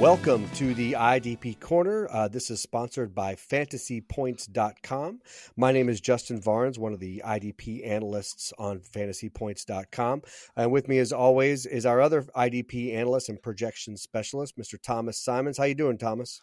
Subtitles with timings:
[0.00, 2.08] Welcome to the IDP Corner.
[2.10, 5.20] Uh, this is sponsored by fantasypoints.com.
[5.58, 10.22] My name is Justin Varnes, one of the IDP analysts on fantasypoints.com.
[10.56, 14.80] And with me, as always, is our other IDP analyst and projection specialist, Mr.
[14.82, 15.58] Thomas Simons.
[15.58, 16.40] How you doing, Thomas?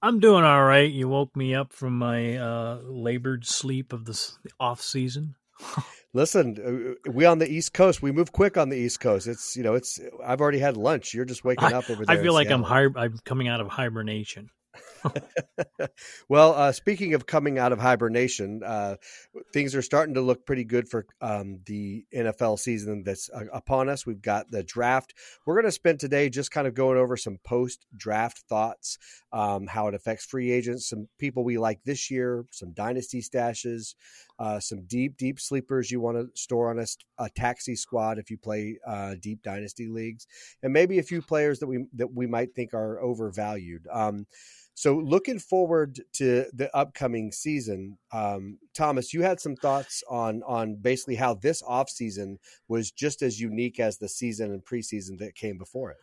[0.00, 0.88] I'm doing all right.
[0.88, 4.24] You woke me up from my uh, labored sleep of the
[4.60, 5.34] off season.
[6.12, 9.28] Listen, uh, we on the East Coast, we move quick on the East Coast.
[9.28, 11.14] It's you know, it's I've already had lunch.
[11.14, 12.18] You're just waking I, up over there.
[12.18, 14.50] I feel like I'm hi- I'm coming out of hibernation.
[16.28, 18.96] well, uh, speaking of coming out of hibernation, uh,
[19.52, 23.88] things are starting to look pretty good for um, the NFL season that's uh, upon
[23.88, 24.06] us.
[24.06, 25.14] We've got the draft.
[25.46, 28.98] We're going to spend today just kind of going over some post draft thoughts,
[29.32, 33.94] um, how it affects free agents, some people we like this year, some dynasty stashes,
[34.38, 36.86] uh, some deep, deep sleepers you want to store on a,
[37.18, 40.26] a taxi squad if you play uh, deep dynasty leagues,
[40.62, 43.86] and maybe a few players that we that we might think are overvalued.
[43.92, 44.26] Um,
[44.80, 50.76] so, looking forward to the upcoming season, um, Thomas, you had some thoughts on on
[50.76, 55.58] basically how this offseason was just as unique as the season and preseason that came
[55.58, 55.98] before it.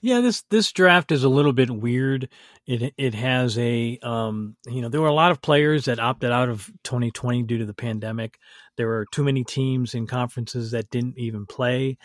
[0.00, 2.28] Yeah, this this draft is a little bit weird.
[2.66, 6.30] It it has a um, you know there were a lot of players that opted
[6.30, 8.38] out of 2020 due to the pandemic.
[8.76, 11.98] There were too many teams and conferences that didn't even play.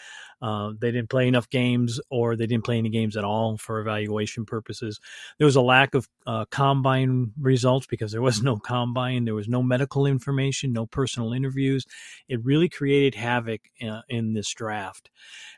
[0.45, 3.79] Uh, they didn't play enough games, or they didn't play any games at all for
[3.79, 4.99] evaluation purposes.
[5.39, 9.25] There was a lack of uh, combine results because there was no combine.
[9.25, 11.87] There was no medical information, no personal interviews.
[12.29, 15.09] It really created havoc uh, in this draft.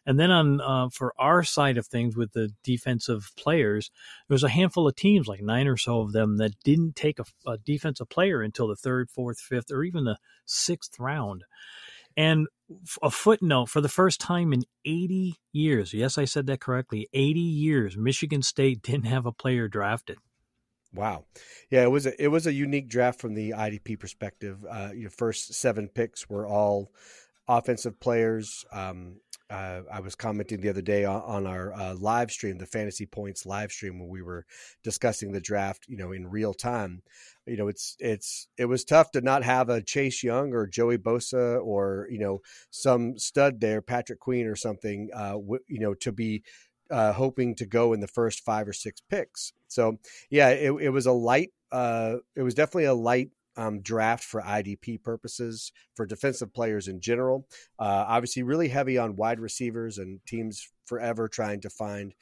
[0.06, 3.92] And then on uh, for our side of things with the defensive players,
[4.30, 7.20] there was a handful of teams, like nine or so of them, that didn't take
[7.20, 11.44] a, a defensive player until the third, fourth, fifth, or even the sixth round.
[12.18, 12.48] And
[13.04, 17.40] a footnote for the first time in 80 years, yes, I said that correctly, 80
[17.40, 20.18] years, Michigan State didn't have a player drafted.
[20.94, 21.26] Wow,
[21.70, 24.66] yeah, it was a it was a unique draft from the IDP perspective.
[24.68, 26.92] Uh, your first seven picks were all
[27.48, 28.66] offensive players.
[28.72, 29.18] Um,
[29.50, 33.06] uh, I was commenting the other day on, on our uh, live stream, the Fantasy
[33.06, 34.46] Points live stream, when we were
[34.84, 37.02] discussing the draft, you know, in real time.
[37.46, 40.98] You know, it's it's it was tough to not have a Chase Young or Joey
[40.98, 42.42] Bosa or you know
[42.72, 45.10] some stud there, Patrick Queen or something.
[45.14, 46.44] Uh, w- you know, to be
[46.92, 49.54] uh, hoping to go in the first five or six picks.
[49.70, 51.52] So yeah, it, it was a light.
[51.72, 57.02] Uh, it was definitely a light um, draft for IDP purposes for defensive players in
[57.02, 57.48] general.
[57.80, 62.14] Uh, obviously, really heavy on wide receivers and teams forever trying to find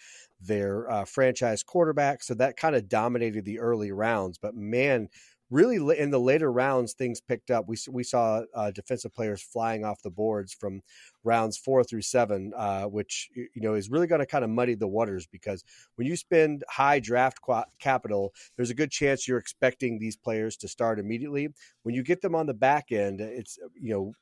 [0.41, 2.23] their uh, franchise quarterback.
[2.23, 4.37] So that kind of dominated the early rounds.
[4.37, 5.09] But man,
[5.49, 7.67] really in the later rounds, things picked up.
[7.67, 10.81] We we saw uh, defensive players flying off the boards from
[11.23, 14.75] rounds four through seven, uh, which you know is really going to kind of muddy
[14.75, 15.63] the waters because
[15.95, 17.39] when you spend high draft
[17.79, 21.49] capital, there's a good chance you're expecting these players to start immediately.
[21.83, 24.13] When you get them on the back end, it's you know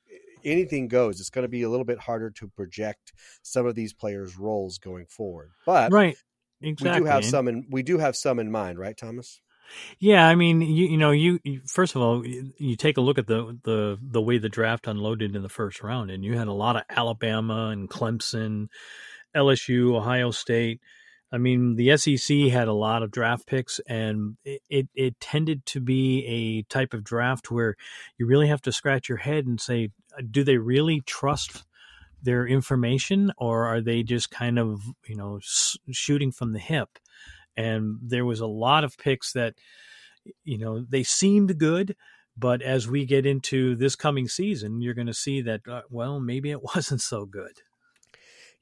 [0.44, 1.20] anything goes.
[1.20, 4.78] It's going to be a little bit harder to project some of these players' roles
[4.78, 5.52] going forward.
[5.66, 6.18] But right,
[6.62, 7.00] exactly.
[7.02, 9.40] We do have some in we do have some in mind, right, Thomas?
[10.00, 13.18] Yeah, I mean, you, you know, you, you, first of all, you take a look
[13.18, 16.48] at the the the way the draft unloaded in the first round, and you had
[16.48, 18.68] a lot of Alabama and Clemson,
[19.36, 20.82] LSU, Ohio State.
[21.32, 25.66] I mean, the SEC had a lot of draft picks, and it, it, it tended
[25.68, 27.76] to be a type of draft where
[28.20, 31.64] you really have to scratch your head and say, uh, do they really trust
[32.22, 35.40] their information, or are they just kind of you know
[35.92, 37.00] shooting from the hip?
[37.56, 39.54] And there was a lot of picks that
[40.44, 41.96] you know they seemed good
[42.36, 46.20] but as we get into this coming season you're going to see that uh, well
[46.20, 47.62] maybe it wasn't so good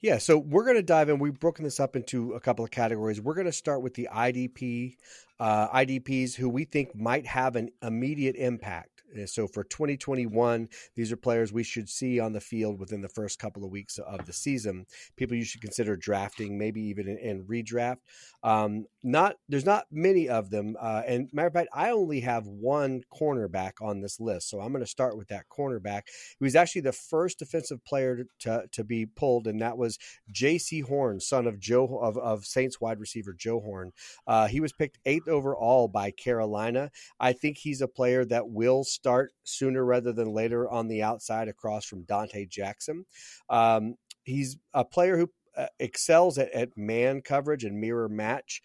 [0.02, 1.20] yeah, so we're going to dive in.
[1.20, 3.22] We've broken this up into a couple of categories.
[3.22, 4.98] We're going to start with the IDP,
[5.40, 9.01] uh, IDPs who we think might have an immediate impact.
[9.20, 13.10] Uh, so for 2021, these are players we should see on the field within the
[13.10, 14.86] first couple of weeks of the season.
[15.16, 17.98] People you should consider drafting, maybe even in, in redraft.
[18.44, 22.48] Um, not there's not many of them, uh, and matter of fact, I only have
[22.48, 26.04] one cornerback on this list, so I'm going to start with that cornerback.
[26.40, 29.98] He was actually the first defensive player to to be pulled, and that was
[30.32, 33.92] Jaycee Horn, son of Joe of, of Saints wide receiver Joe Horn.
[34.28, 36.92] Uh, he was picked eighth overall by Carolina.
[37.20, 41.48] I think he's a player that will start sooner rather than later on the outside
[41.48, 43.04] across from Donte Jackson.
[43.50, 48.62] Um, he's a player who uh, excels at, at man coverage and mirror match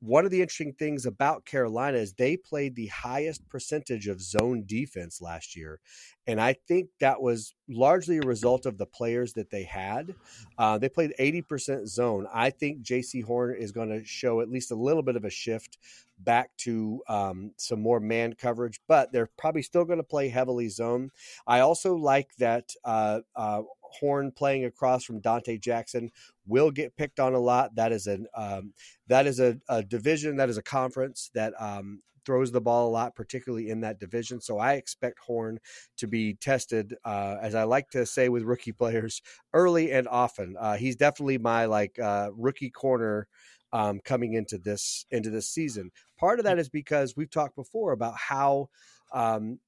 [0.00, 4.64] one of the interesting things about Carolina is they played the highest percentage of zone
[4.66, 5.78] defense last year.
[6.26, 10.14] And I think that was largely a result of the players that they had.
[10.56, 12.26] Uh, they played 80% zone.
[12.32, 15.30] I think Jaycee Horn is going to show at least a little bit of a
[15.30, 15.78] shift
[16.18, 20.68] back to um, some more man coverage, but they're probably still going to play heavily
[20.68, 21.10] zone.
[21.46, 26.10] I also like that uh, uh, Horn playing across from Donte Jackson
[26.46, 27.74] will get picked on a lot.
[27.74, 28.72] That is an um,
[29.08, 32.90] that is a, a, division that is a conference that um, throws the ball a
[32.90, 34.40] lot, particularly in that division.
[34.40, 35.58] So I expect Horn
[35.96, 39.22] to be tested, uh, as I like to say with rookie players,
[39.52, 40.56] early and often.
[40.58, 43.26] Uh, he's definitely my like uh, rookie corner
[43.72, 45.90] um, coming into this into this season.
[46.18, 48.68] Part of that is because we've talked before about how
[49.12, 49.58] um,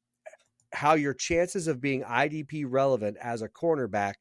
[0.72, 4.14] how your chances of being IDP relevant as a cornerback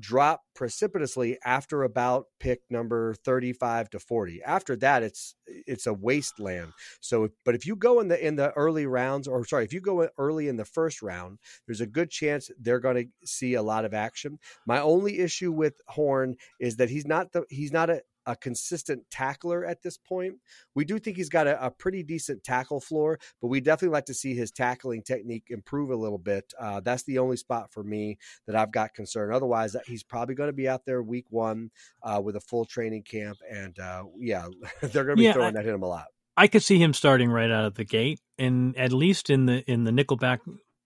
[0.00, 6.72] drop precipitously after about pick number 35 to 40 after that it's it's a wasteland.
[7.00, 9.80] So but if you go in the in the early rounds or sorry if you
[9.80, 13.62] go early in the first round there's a good chance they're going to see a
[13.62, 14.38] lot of action.
[14.66, 19.02] My only issue with horn is that he's not the he's not a a consistent
[19.10, 20.34] tackler at this point.
[20.74, 24.06] We do think he's got a, a, pretty decent tackle floor, but we definitely like
[24.06, 26.52] to see his tackling technique improve a little bit.
[26.58, 29.32] Uh, that's the only spot for me that I've got concern.
[29.32, 31.70] Otherwise, he's probably going to be out there week one
[32.02, 34.46] uh, with a full training camp, and uh, yeah,
[34.80, 36.06] they're going to be yeah, throwing I, that at him a lot.
[36.36, 39.70] I could see him starting right out of the gate, and at least in the
[39.70, 40.40] in the nickelback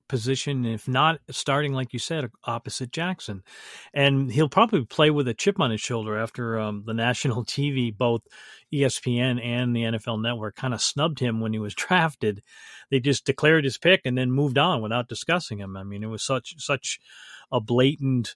[0.08, 3.42] position, if not starting, like you said, opposite Jackson.
[3.92, 7.96] And he'll probably play with a chip on his shoulder after um, the national TV,
[7.96, 8.22] both
[8.72, 12.42] ESPN and the NFL network, kind of snubbed him when he was drafted.
[12.90, 15.76] They just declared his pick and then moved on without discussing him.
[15.76, 16.98] I mean, it was such such
[17.52, 18.34] a blatant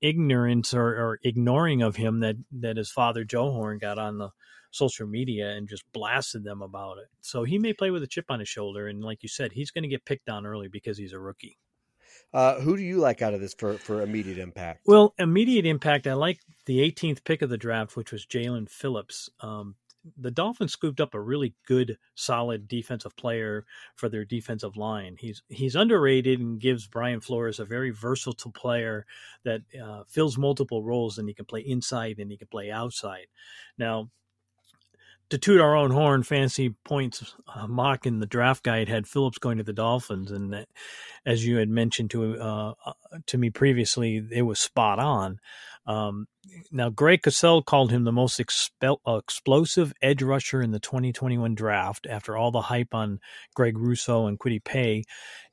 [0.00, 4.30] ignorance or, or ignoring of him that that his father Joe Horn got on the
[4.72, 7.06] social media and just blasted them about it.
[7.20, 9.70] So he may play with a chip on his shoulder, and like you said, he's
[9.70, 11.58] going to get picked on early because he's a rookie.
[12.34, 14.80] Uh, who do you like out of this for, for immediate impact?
[14.86, 19.28] Well, immediate impact, I like the 18th pick of the draft, which was Jaelan Phillips.
[19.40, 19.76] Um,
[20.16, 23.64] the Dolphins scooped up a really good, solid defensive player
[23.94, 25.16] for their defensive line.
[25.18, 29.06] He's he's underrated and gives Brian Flores a very versatile player
[29.44, 33.26] that uh, fills multiple roles, and he can play inside and he can play outside.
[33.78, 34.10] Now,
[35.32, 39.38] to toot our own horn, Fantasy Points uh, mock in the draft guide had Phillips
[39.38, 40.68] going to the Dolphins, and that,
[41.24, 42.92] as you had mentioned to uh, uh
[43.28, 45.38] to me previously, it was spot on.
[45.86, 46.28] Um,
[46.72, 52.06] now, Greg Cosell called him the most expe- explosive edge rusher in the 2021 draft
[52.08, 53.20] after all the hype on
[53.54, 55.04] Greg Rousseau and Kwity Paye.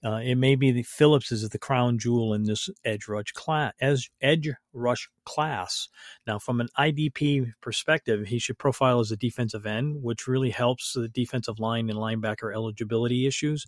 [0.04, 3.74] Uh, it may be that Phillips is the crown jewel in this edge rush class.
[4.22, 5.90] Edge rush class.
[6.26, 10.94] Now, from an IDP perspective, he should profile as a defensive end, which really helps
[10.94, 13.66] the defensive line and linebacker eligibility issues.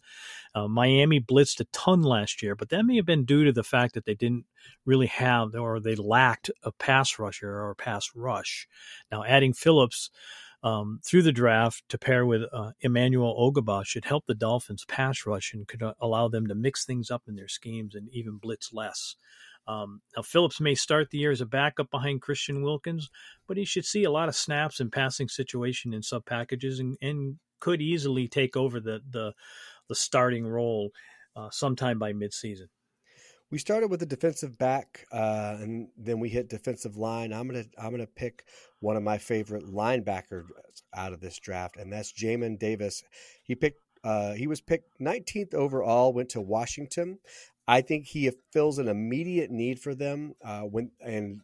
[0.55, 3.63] Uh, Miami blitzed a ton last year, but that may have been due to the
[3.63, 4.45] fact that they didn't
[4.85, 8.67] really have or they lacked a pass rusher or pass rush.
[9.11, 10.09] Now, adding Phillips
[10.63, 15.25] um, through the draft to pair with uh, Emmanuel Ogbah should help the Dolphins pass
[15.25, 18.37] rush and could uh, allow them to mix things up in their schemes and even
[18.37, 19.15] blitz less.
[19.67, 23.09] Um, now, Phillips may start the year as a backup behind Christian Wilkins,
[23.47, 26.97] but he should see a lot of snaps in passing situation in sub packages and,
[27.01, 29.33] and could easily take over the the,
[29.87, 30.91] the starting role
[31.35, 32.67] uh, sometime by midseason
[33.51, 37.33] we started with a defensive back, uh, and then we hit defensive line.
[37.33, 38.45] I'm gonna I'm gonna pick
[38.79, 40.45] one of my favorite linebackers
[40.95, 43.03] out of this draft, and that's Jamin Davis.
[43.43, 47.19] He picked uh, he was picked 19th overall, went to Washington.
[47.67, 51.41] I think he fills an immediate need for them uh, when and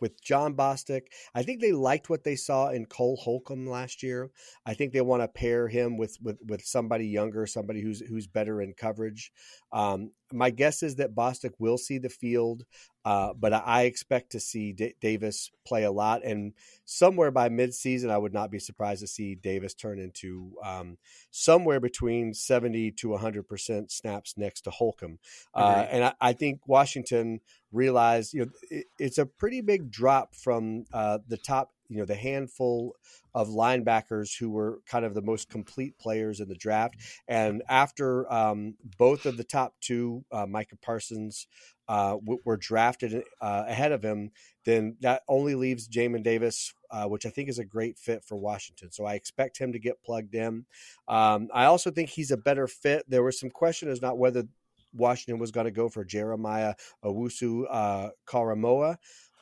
[0.00, 1.02] with Jon Bostic.
[1.34, 4.30] I think they liked what they saw in Cole Holcomb last year.
[4.64, 8.26] I think they want to pair him with with with somebody younger, somebody who's who's
[8.26, 9.32] better in coverage.
[9.72, 12.64] Um, my guess is that Bostic will see the field,
[13.04, 16.24] uh, but I expect to see D- Davis play a lot.
[16.24, 16.52] And
[16.84, 20.98] somewhere by midseason, I would not be surprised to see Davis turn into um,
[21.30, 25.18] somewhere between 70 to 100% snaps next to Holcomb.
[25.54, 27.40] Uh, and I, I, think Washington
[27.72, 32.06] realized, you know, it, it's a pretty big drop from uh, the top you know
[32.06, 32.96] the handful
[33.34, 36.96] of linebackers who were kind of the most complete players in the draft.
[37.28, 41.46] And after um, both of the top two, uh, Micah Parsons,
[41.88, 44.30] uh, w- were drafted uh, ahead of him,
[44.64, 48.36] then that only leaves Jamin Davis uh, which I think is a great fit for
[48.36, 48.90] Washington.
[48.90, 50.64] So I expect him to get plugged in.
[51.08, 53.04] Um, I also think he's a better fit.
[53.08, 54.44] There was some question as not whether
[54.92, 58.96] Washington was going to go for Jeremiah Owusu uh, Koramoah,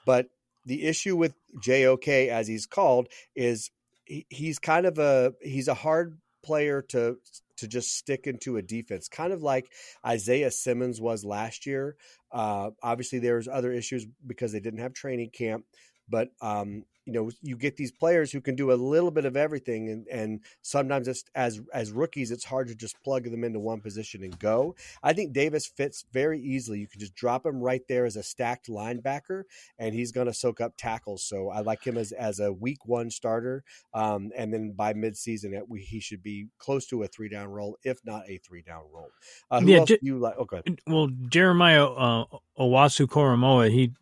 [0.04, 0.26] but
[0.68, 3.70] the issue with JOK as he's called is
[4.04, 7.16] he, he's kind of a he's a hard player to
[7.56, 9.72] to just stick into a defense, kind of like
[10.06, 11.96] Isaiah Simmons was last year.
[12.30, 15.64] Uh, obviously, there's other issues because they didn't have training camp,
[16.08, 19.34] but um, you know you get these players who can do a little bit of
[19.34, 23.80] everything and and sometimes as as rookies it's hard to just plug them into one
[23.80, 24.76] position and go.
[25.02, 26.80] I think davis fits very easily.
[26.80, 29.44] You can just drop him right there as a stacked linebacker
[29.78, 31.24] and he's going to soak up tackles.
[31.24, 35.58] So i like him as as a week one starter um, and then by midseason
[35.78, 39.10] he should be close to a three down role if not a three down role
[39.50, 42.24] uh, who yeah, you like okay oh, well jeremiah uh,
[42.58, 43.94] Owusu Koramoah, he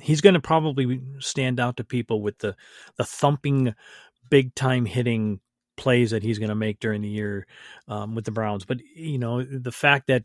[0.00, 2.56] he's going to probably stand out to people with the
[2.96, 3.74] the thumping,
[4.30, 5.40] big time hitting
[5.76, 7.46] plays that he's going to make during the year
[7.86, 8.64] um, with the Browns.
[8.64, 10.24] But you know the fact that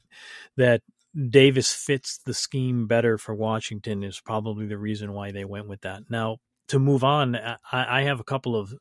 [0.57, 0.81] that
[1.29, 5.81] Davis fits the scheme better for Washington is probably the reason why they went with
[5.81, 6.03] that.
[6.09, 6.37] Now
[6.69, 8.73] to move on, I, I have a couple of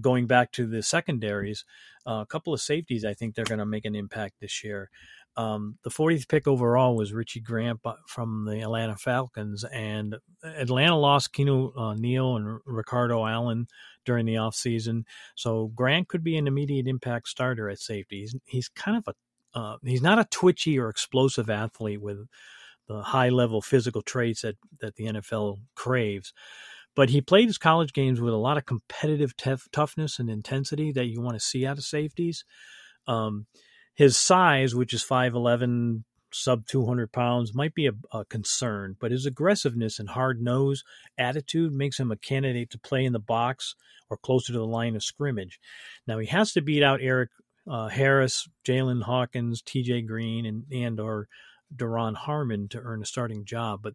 [0.00, 1.64] going back to the secondaries,
[2.06, 3.04] uh, a couple of safeties.
[3.04, 4.90] I think they're going to make an impact this year.
[5.36, 11.32] Um, the 40th pick overall was Richie Grant from the Atlanta Falcons, and Atlanta lost
[11.32, 13.68] Keanu uh, Neal and Ricardo Allen
[14.04, 15.04] during the offseason.
[15.36, 18.20] So Grant could be an immediate impact starter at safety.
[18.20, 19.14] He's, he's kind of a
[19.52, 22.28] uh, he's not a twitchy or explosive athlete with
[22.88, 26.32] the high level physical traits that, that the NFL craves.
[27.00, 29.32] But he played his college games with a lot of competitive
[29.72, 32.44] toughness and intensity that you want to see out of safeties.
[33.06, 33.46] Um,
[33.94, 39.24] his size, which is 5'11, sub 200 pounds, might be a, a concern, but his
[39.24, 40.84] aggressiveness and hard nose
[41.16, 43.74] attitude makes him a candidate to play in the box
[44.10, 45.58] or closer to the line of scrimmage.
[46.06, 47.30] Now, he has to beat out Eric
[47.66, 51.28] uh, Harris, Jalen Hawkins, TJ Green, and, and or
[51.74, 53.94] Duron Harmon to earn a starting job, but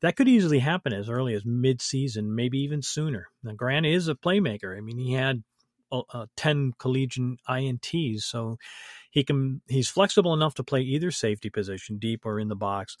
[0.00, 3.28] that could easily happen as early as mid-season, maybe even sooner.
[3.42, 4.76] Now, Grant is a playmaker.
[4.76, 5.42] I mean, he had
[5.90, 8.58] uh, uh 10 collegiate INTs, so
[9.10, 12.96] he can he's flexible enough to play either safety position, deep or in the box.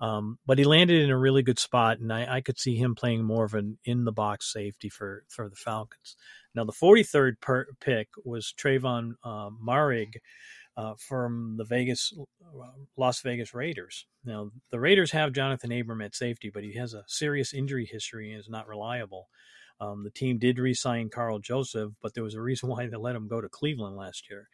[0.00, 2.94] Um, but he landed in a really good spot, and I, I, could see him
[2.94, 6.16] playing more of an in the box safety for for the Falcons.
[6.54, 10.14] Now, the 43rd per, pick was Trevon uh, Moehrig
[10.78, 12.62] uh, from the Vegas uh,
[12.96, 14.06] Las Vegas Raiders.
[14.24, 18.30] Now, the Raiders have Jonathan Abram at safety, but he has a serious injury history
[18.30, 19.28] and is not reliable.
[19.80, 23.16] Um, the team did re-sign Karl Joseph, but there was a reason why they let
[23.16, 24.48] him go to Cleveland last year.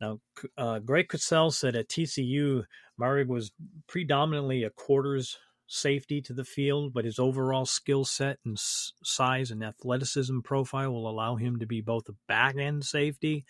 [0.00, 0.18] Now,
[0.58, 2.64] uh, Greg Cosell said at TCU,
[3.00, 3.52] Moehrig was
[3.86, 5.38] predominantly a quarters
[5.72, 11.08] safety to the field, but his overall skill set and size and athleticism profile will
[11.08, 13.44] allow him to be both a back end safety,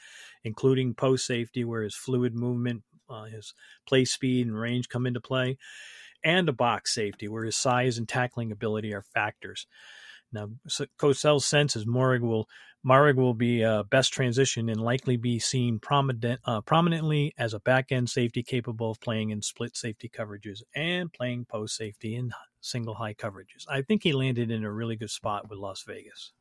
[0.45, 3.55] including post safety, where his fluid movement, uh, his
[3.87, 5.59] play speed, and range come into play,
[6.23, 9.67] and a box safety, where his size and tackling ability are factors.
[10.33, 10.49] Now,
[10.99, 12.49] Cosell's sense is Moehrig will
[12.85, 17.61] Moehrig will be uh, best transition and likely be seen prominent, uh, prominently as a
[17.61, 22.33] back end safety capable of playing in split safety coverages and playing post safety in
[22.61, 23.67] single high coverages.
[23.69, 26.33] I think he landed in a really good spot with Las Vegas.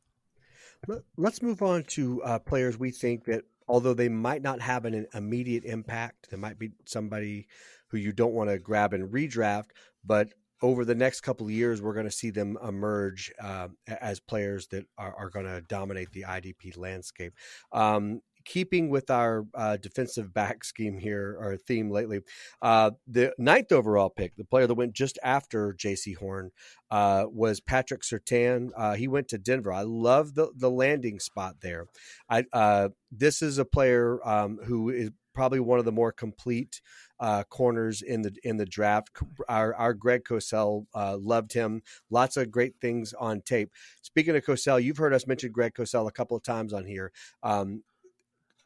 [1.16, 5.06] Let's move on to uh, players we think that, although they might not have an
[5.14, 7.46] immediate impact, there might be somebody
[7.86, 9.66] who you don't want to grab and redraft,
[10.04, 10.32] but
[10.62, 13.68] over the next couple of years, we're going to see them emerge uh,
[14.00, 17.34] as players that are, are going to dominate the IDP landscape.
[17.72, 22.20] Um, keeping with our uh, defensive back scheme here or theme lately,
[22.60, 26.50] uh, the ninth overall pick, the player that went just after Jaycee Horn,
[26.90, 28.70] uh, was Patrick Surtain.
[28.76, 29.72] Uh, he went to Denver.
[29.72, 31.86] I love the the landing spot there.
[32.28, 36.80] I uh, this is a player um, who is probably one of the more complete
[37.20, 39.10] uh, corners in the in the draft.
[39.48, 41.82] Our, our Greg Cosell uh, loved him.
[42.10, 43.70] Lots of great things on tape.
[44.02, 47.12] Speaking of Cosell, you've heard us mention Greg Cosell a couple of times on here.
[47.42, 47.82] Um,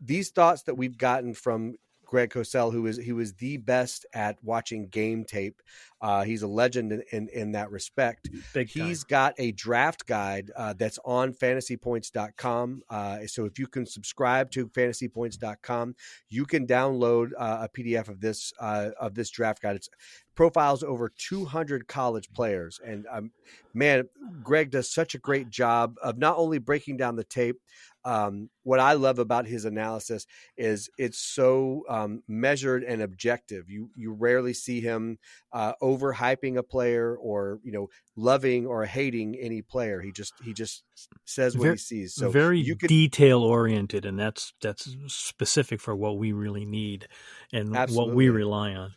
[0.00, 4.42] these thoughts that we've gotten from Greg Cosell, who is he was the best at
[4.42, 5.62] watching game tape.
[6.00, 8.28] Uh, he's a legend in, in, in that respect.
[8.52, 12.82] Big he's got a draft guide uh, that's on fantasypoints.com.
[12.88, 15.94] Uh, so if you can subscribe to fantasypoints.com,
[16.28, 19.76] you can download uh, a PDF of this uh, of this draft guide.
[19.76, 19.88] It's
[20.34, 23.30] profiles over 200 college players, and um,
[23.72, 24.04] man,
[24.42, 27.58] Greg does such a great job of not only breaking down the tape
[28.06, 33.68] um, what I love about his analysis is it's so um, measured and objective.
[33.68, 35.18] You you rarely see him
[35.52, 40.00] uh, overhyping a player or you know loving or hating any player.
[40.00, 40.84] He just he just
[41.24, 42.14] says what very, he sees.
[42.14, 47.08] So very could, detail oriented, and that's that's specific for what we really need
[47.52, 48.08] and absolutely.
[48.08, 48.92] what we rely on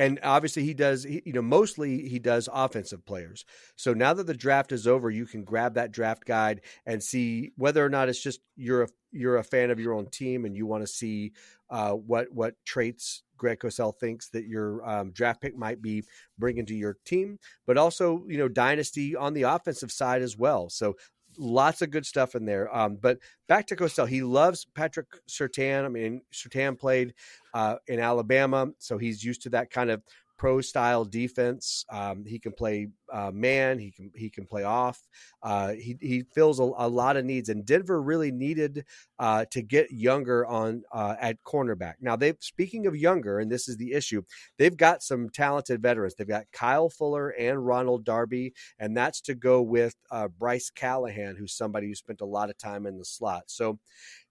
[0.00, 3.44] and obviously he does you know mostly he does offensive players
[3.76, 7.50] so now that the draft is over you can grab that draft guide and see
[7.56, 10.56] whether or not it's just you're a you're a fan of your own team and
[10.56, 11.32] you want to see
[11.68, 16.04] uh, what what traits Greg Cosell thinks that your um, draft pick might be
[16.38, 20.68] bringing to your team, but also you know dynasty on the offensive side as well.
[20.68, 20.96] So
[21.38, 22.74] lots of good stuff in there.
[22.74, 23.18] Um, but
[23.48, 25.84] back to Cosell, he loves Patrick Surtain.
[25.84, 27.14] I mean, Surtain played
[27.54, 30.02] uh, in Alabama, so he's used to that kind of
[30.40, 31.84] pro style defense.
[31.90, 33.78] Um, he can play uh, man.
[33.78, 34.98] He can he can play off.
[35.42, 38.86] Uh, he he fills a, a, lot of needs, and Denver really needed
[39.18, 41.96] uh, to get younger on uh, at cornerback.
[42.00, 44.22] Now they speaking of younger, and this is the issue.
[44.58, 46.14] They've got some talented veterans.
[46.14, 51.36] They've got Kyle Fuller and Ronald Darby, and that's to go with uh, Bryce Callahan,
[51.36, 53.42] who's somebody who spent a lot of time in the slot.
[53.48, 53.78] So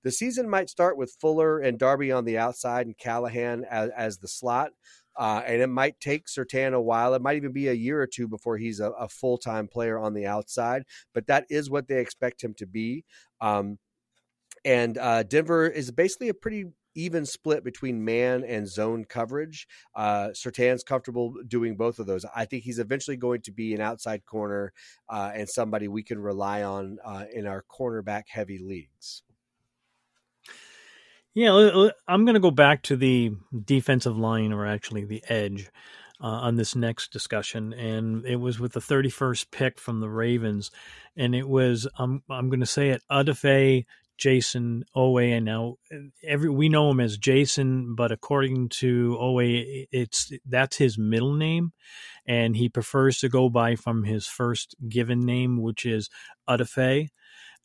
[0.03, 4.17] the season might start with Fuller and Darby on the outside and Callahan as, as
[4.17, 4.71] the slot.
[5.19, 7.13] Uh, and it might take Surtain a while.
[7.13, 9.99] It might even be a year or two before he's a, a full time player
[9.99, 10.83] on the outside,
[11.13, 13.03] but that is what they expect him to be.
[13.41, 13.79] Um,
[14.63, 19.67] and uh, Denver is basically a pretty even split between man and zone coverage.
[19.95, 22.25] Uh, Surtain's comfortable doing both of those.
[22.35, 24.73] I think he's eventually going to be an outside corner
[25.09, 29.23] uh, and somebody we can rely on uh, in our cornerback heavy leagues.
[31.35, 33.31] Yeah, I'm going to go back to the
[33.65, 35.69] defensive line, or actually the edge,
[36.21, 40.71] uh, on this next discussion, and it was with the 31st pick from the Ravens,
[41.15, 43.85] and it was I'm I'm going to say it Odafe
[44.17, 45.75] Jason Oweh, and now
[46.23, 51.71] every we know him as Jason, but according to Oweh, it's that's his middle name,
[52.27, 56.09] and he prefers to go by from his first given name, which is
[56.49, 57.07] Odafe.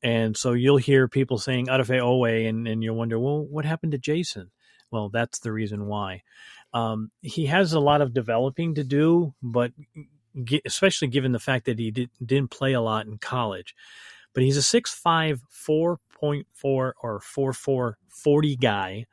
[0.05, 3.93] And so you'll hear people saying Odafe Oweh, and, and you'll wonder, well, what happened
[3.93, 4.51] to Jason?
[4.91, 6.23] Well, that's the reason why.
[6.75, 9.73] Um, he has a lot of developing to do, but
[10.67, 13.75] especially given the fact that he did, didn't play a lot in college.
[14.35, 19.07] But he's a 6'5, 4.4 or 4'4, 40 guy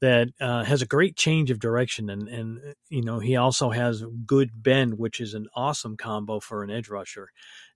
[0.00, 2.08] that uh, has a great change of direction.
[2.08, 6.62] And, and, you know, he also has good bend, which is an awesome combo for
[6.62, 7.30] an edge rusher.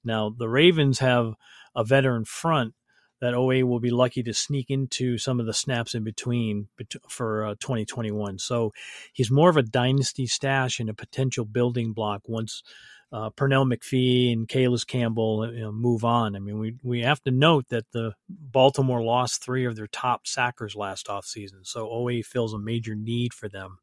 [0.04, 1.34] Now, the Ravens have
[1.74, 2.74] a veteran front
[3.20, 6.68] that Oweh will be lucky to sneak into some of the snaps in between
[7.08, 8.38] for uh, 2021.
[8.38, 8.72] So
[9.12, 12.64] he's more of a dynasty stash and a potential building block once
[13.12, 16.34] uh, Pernell McPhee and Calais Campbell you know, move on.
[16.34, 20.26] I mean, we, we have to note that the Baltimore lost three of their top
[20.26, 21.64] sackers last offseason.
[21.64, 23.78] So Oweh fills a major need for them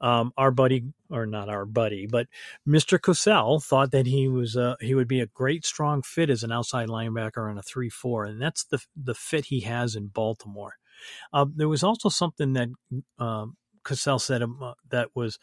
[0.00, 2.26] um, our buddy, or not our buddy, but
[2.66, 2.98] Mr.
[2.98, 6.52] Cosell thought that he was uh, he would be a great strong fit as an
[6.52, 10.74] outside linebacker on a three four, and that's the the fit he has in Baltimore.
[11.32, 12.68] Uh, there was also something that
[13.18, 15.38] um, Cosell said um, uh, that was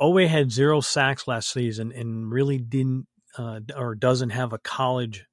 [0.00, 3.06] Oweh had zero sacks last season and really didn't
[3.36, 5.26] uh, or doesn't have a college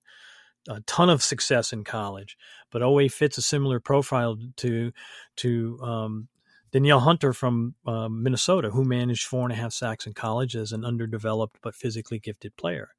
[0.68, 2.38] a ton of success in college,
[2.72, 4.92] but Oweh fits a similar profile to
[5.38, 6.28] to um,
[6.76, 10.74] Danielle Hunter from uh, Minnesota, who managed four and a half sacks in college as
[10.74, 12.90] an underdeveloped but physically gifted player.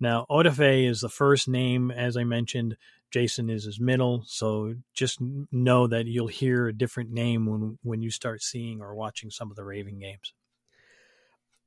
[0.00, 2.76] Now, Odafe is the first name, as I mentioned.
[3.12, 5.20] Jason is his middle, so just
[5.52, 9.52] know that you'll hear a different name when when you start seeing or watching some
[9.52, 10.32] of the Raven games.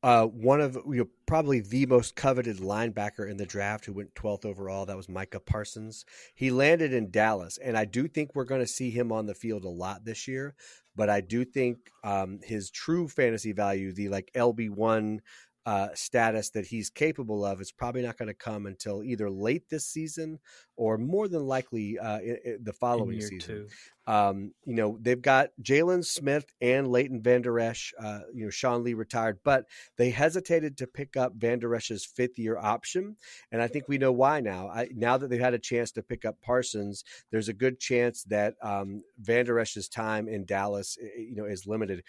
[0.02, 4.16] Uh, one of you know, probably the most coveted linebacker in the draft who went
[4.16, 4.86] 12th overall.
[4.86, 6.06] That was Micah Parsons.
[6.34, 9.36] He landed in Dallas, and I do think we're going to see him on the
[9.36, 10.56] field a lot this year
[11.00, 15.22] but I do think um, his true fantasy value, the like LB one
[15.66, 19.70] uh, status that he's capable of, is probably not going to come until either late
[19.70, 20.40] this season
[20.76, 22.20] or more than likely uh,
[22.62, 23.68] the following season.
[24.08, 27.94] Um, you know, they've got Jaylon Smith and Leighton Vander Esch.
[28.00, 29.66] Uh, you know, Sean Lee retired, but
[29.98, 33.18] they hesitated to pick up Vander Esch's fifth year option,
[33.52, 34.70] and I think we know why now.
[34.70, 38.24] I, now that they've had a chance to pick up Parsons, there's a good chance
[38.24, 42.04] that um, Vander Esch's time in Dallas, you know, is limited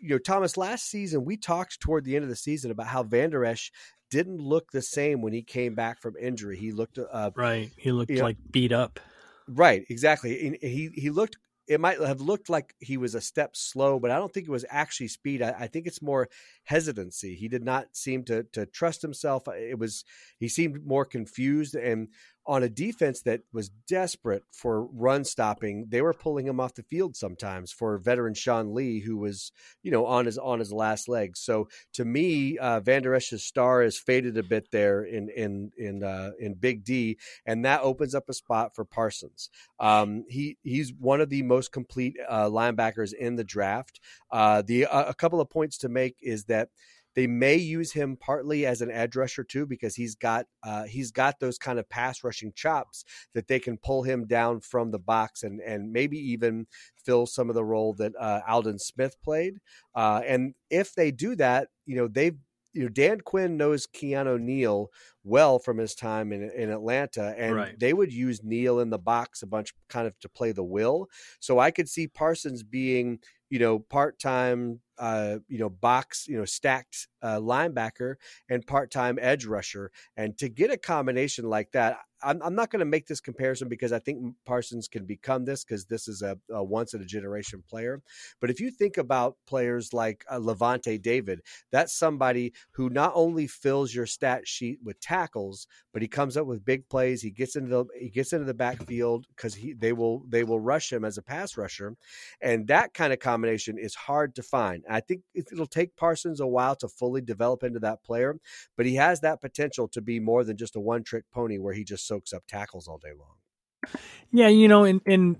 [0.00, 3.02] you know, Thomas, last season we talked toward the end of the season about how
[3.02, 3.70] Vander Esch
[4.10, 6.56] didn't look the same when he came back from injury.
[6.56, 7.70] He looked uh, right.
[7.76, 9.00] He looked like know, beat up.
[9.48, 10.58] Right, exactly.
[10.60, 11.36] he he looked.
[11.68, 14.50] It might have looked like he was a step slow, but I don't think it
[14.50, 15.40] was actually speed.
[15.40, 16.28] I, I think it's more
[16.64, 17.36] hesitancy.
[17.36, 19.46] He did not seem to to trust himself.
[19.48, 20.04] It was
[20.38, 21.76] he seemed more confused.
[21.76, 22.08] And
[22.46, 26.82] on a defense that was desperate for run stopping, they were pulling him off the
[26.82, 31.08] field sometimes for veteran Sean Lee, who was, you know, on his on his last
[31.08, 31.40] legs.
[31.40, 35.70] So to me, uh, Van Der Esch's star has faded a bit there in in
[35.76, 39.50] in uh, in Big D, and that opens up a spot for Parsons.
[39.78, 44.00] Um, he he's one of the most complete uh, linebackers in the draft.
[44.30, 46.70] Uh, the uh, a couple of points to make is that
[47.14, 51.10] they may use him partly as an edge rusher too, because he's got uh, he's
[51.10, 54.98] got those kind of pass rushing chops that they can pull him down from the
[54.98, 56.66] box and and maybe even
[57.04, 59.58] fill some of the role that uh, Aldon Smith played.
[59.94, 62.36] Uh, and if they do that, you know they've
[62.72, 64.90] you know Dan Quinn knows Keanu Neal
[65.24, 67.78] well from his time in in Atlanta, and right.
[67.78, 71.08] they would use Neal in the box a bunch, kind of to play the will.
[71.40, 73.18] So I could see Parsons being
[73.50, 78.16] you know part time uh, you know, box, you know, stacked uh, linebacker
[78.50, 79.90] and part time edge rusher.
[80.14, 83.68] And to get a combination like that, I'm, I'm not going to make this comparison
[83.68, 87.06] because I think Parsons can become this because this is a, a, once in a
[87.06, 88.02] generation player.
[88.40, 91.40] But if you think about players like uh, Lavonte David,
[91.72, 96.46] that's somebody who not only fills your stat sheet with tackles, but he comes up
[96.46, 97.22] with big plays.
[97.22, 100.60] He gets into the he gets into the backfield because he they will they will
[100.60, 101.96] rush him as a pass rusher,
[102.40, 104.84] and that kind of combination is hard to find.
[104.88, 108.36] I think it'll take Parsons a while to fully develop into that player,
[108.76, 111.74] but he has that potential to be more than just a one trick pony where
[111.74, 113.94] he just soaks up tackles all day long.
[114.32, 115.36] Yeah, you know, and, and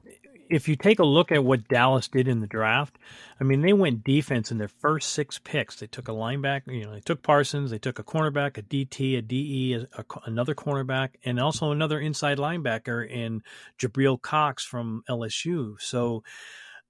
[0.48, 2.96] if you take a look at what Dallas did in the draft,
[3.40, 5.76] I mean, they went defense in their first six picks.
[5.76, 9.18] They took a linebacker, you know, they took Parsons, they took a cornerback, a DT,
[9.18, 13.42] a DE, a, a, another cornerback, and also another inside linebacker in
[13.78, 15.74] Jabril Cox from LSU.
[15.80, 16.22] So,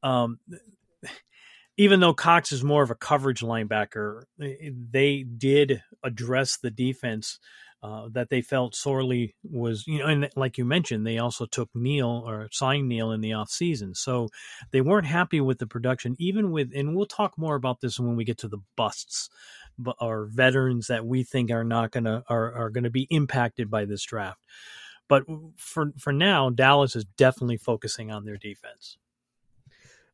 [0.02, 0.38] um,
[1.76, 7.38] even though Cox is more of a coverage linebacker, they did address the defense
[7.82, 11.70] uh, that they felt sorely was, you know, and like you mentioned, they also took
[11.74, 14.28] Neal or signed Neal in the off season So
[14.70, 18.16] they weren't happy with the production, even with, and we'll talk more about this when
[18.16, 19.30] we get to the busts
[19.98, 24.04] or veterans that we think are not to, are, are to be impacted by this
[24.04, 24.44] draft.
[25.08, 25.24] But
[25.56, 28.98] for, for now, Dallas is definitely focusing on their defense.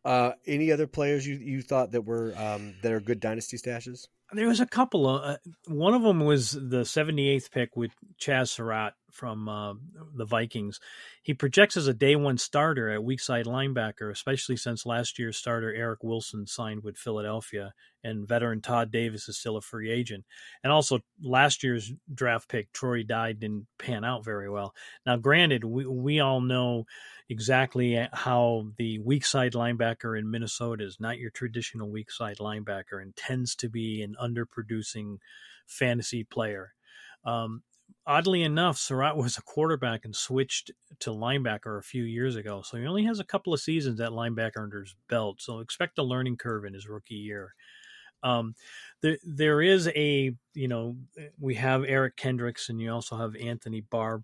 [0.05, 4.07] Uh, any other players you, you thought that were um, that are good dynasty stashes?
[4.33, 5.23] There was a couple of.
[5.23, 5.37] Uh,
[5.69, 9.74] one of them was the 78th pick with Chazz Surratt from uh,
[10.14, 10.79] the Vikings.
[11.22, 15.38] He projects as a day one starter at weak side linebacker, especially since last year's
[15.38, 17.72] starter Eric Wilson signed with Philadelphia,
[18.05, 20.24] and veteran Todd Davis is still a free agent.
[20.62, 24.74] And also last year's draft pick Troy Dye didn't pan out very well.
[25.07, 26.85] Now, granted, we we all know
[27.29, 33.02] exactly how the weak side linebacker in Minnesota is not your traditional weak side linebacker
[33.02, 35.16] and tends to be an underproducing
[35.66, 36.74] fantasy player.
[37.24, 37.62] Um,
[38.07, 42.62] oddly enough, Surratt was a quarterback and switched to linebacker a few years ago.
[42.62, 45.40] So he only has a couple of seasons at linebacker under his belt.
[45.40, 47.55] So expect a learning curve in his rookie year.
[48.23, 48.55] Um,
[49.03, 50.97] there, there is a, you know,
[51.38, 54.23] we have Eric Kendricks and you also have Anthony Barr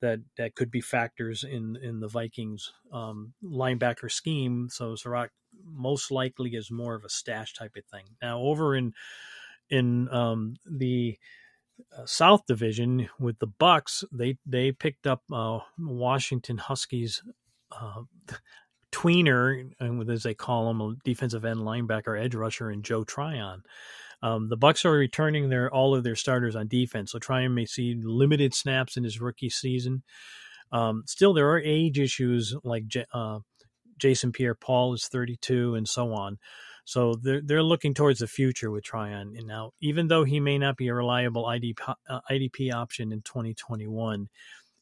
[0.00, 4.68] that that could be factors in in the Vikings um, linebacker scheme.
[4.70, 5.30] So Surratt
[5.64, 8.04] most likely is more of a stash type of thing.
[8.22, 8.92] Now over in
[9.70, 11.18] in um, the
[12.04, 17.22] South Division with the Bucs, they they picked up uh, Washington Huskies.
[17.70, 18.02] Uh,
[18.90, 19.70] tweener,
[20.10, 23.62] as they call him, a defensive end linebacker, edge rusher, and Joe Tryon.
[24.22, 27.66] Um, the Bucs are returning their all of their starters on defense, so Tryon may
[27.66, 30.02] see limited snaps in his rookie season.
[30.72, 33.40] Um, still, there are age issues like J- uh,
[33.98, 36.38] Jason Pierre-Paul is 32 and so on.
[36.88, 39.34] So they're they're looking towards the future with Tryon.
[39.36, 43.20] And now, even though he may not be a reliable IDP, uh, IDP option in
[43.20, 44.30] 2021,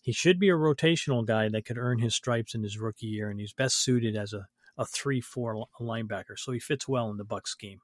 [0.05, 3.29] he should be a rotational guy that could earn his stripes in his rookie year,
[3.29, 4.47] and he's best suited as a
[4.79, 6.39] a three four linebacker.
[6.39, 7.81] So he fits well in the Buc scheme.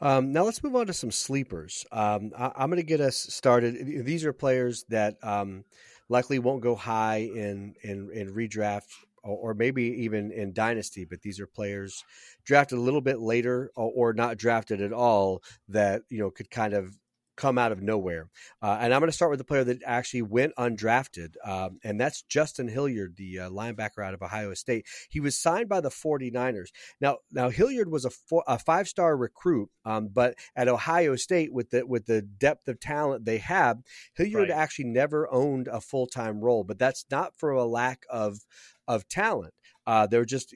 [0.00, 1.84] Um, now let's move on to some sleepers.
[1.92, 4.06] Um, I, am going to get us started.
[4.06, 5.64] These are players that um,
[6.08, 8.94] likely won't go high in in, in redraft
[9.28, 12.04] or, or, maybe even in dynasty, but these are players
[12.44, 16.50] drafted a little bit later or, or not drafted at all that you know could
[16.50, 16.98] kind of
[17.38, 18.28] come out of nowhere.
[18.60, 21.98] Uh, and I'm going to start with the player that actually went undrafted, um, and
[21.98, 24.86] that's Justin Hilliard, the uh, linebacker out of Ohio State.
[25.08, 26.68] He was signed by the 49ers.
[27.00, 31.52] Now, now Hilliard was a, four, a five star recruit, um, but at Ohio State,
[31.52, 33.78] with the with the depth of talent they have,
[34.14, 34.58] Hilliard right.
[34.58, 36.64] actually never owned a full time role.
[36.64, 38.40] But that's not for a lack of
[38.88, 39.54] of talent.
[39.86, 40.54] Uh, there were just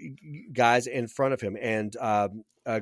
[0.52, 2.80] guys in front of him, and um, uh,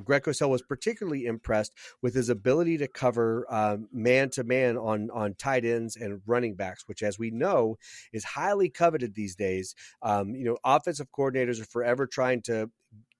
[0.48, 3.46] was particularly impressed with his ability to cover
[3.92, 7.76] man to man on on tight ends and running backs, which, as we know,
[8.12, 9.74] is highly coveted these days.
[10.02, 12.70] Um, you know, offensive coordinators are forever trying to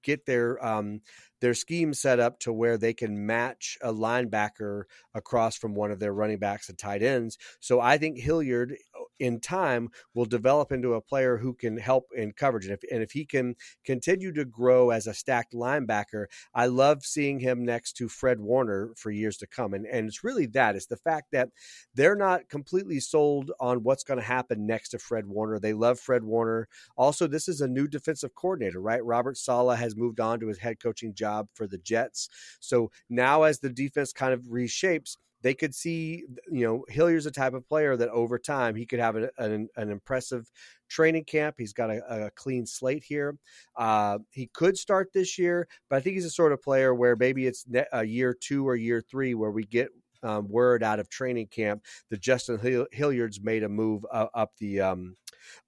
[0.03, 1.01] get their um,
[1.41, 5.99] their scheme set up to where they can match a linebacker across from one of
[5.99, 7.39] their running backs and tight ends.
[7.61, 8.77] So I think Hilliard
[9.21, 12.65] in time will develop into a player who can help in coverage.
[12.65, 13.55] And if, and if he can
[13.85, 18.93] continue to grow as a stacked linebacker, I love seeing him next to Fred Warner
[18.97, 19.75] for years to come.
[19.75, 21.51] And, and it's really that it's the fact that
[21.95, 25.59] they're not completely sold on what's going to happen next to Fred Warner.
[25.59, 26.69] They love Fred Warner.
[26.97, 29.05] Also, this is a new defensive coordinator, right?
[29.05, 32.29] Robert Saleh has moved on to his head coaching job for the Jets.
[32.61, 37.31] So now as the defense kind of reshapes, they could see, you know, Hilliard's a
[37.31, 40.51] type of player that over time he could have an, an, an impressive
[40.89, 41.57] training camp.
[41.59, 43.37] He's got a, a clean slate here.
[43.77, 47.17] Uh, he could start this year, but I think he's a sort of player where
[47.17, 49.89] maybe it's a year two or year three where we get
[50.23, 54.81] um, word out of training camp that Justin Hilliard's made a move uh, up the
[54.81, 55.17] um,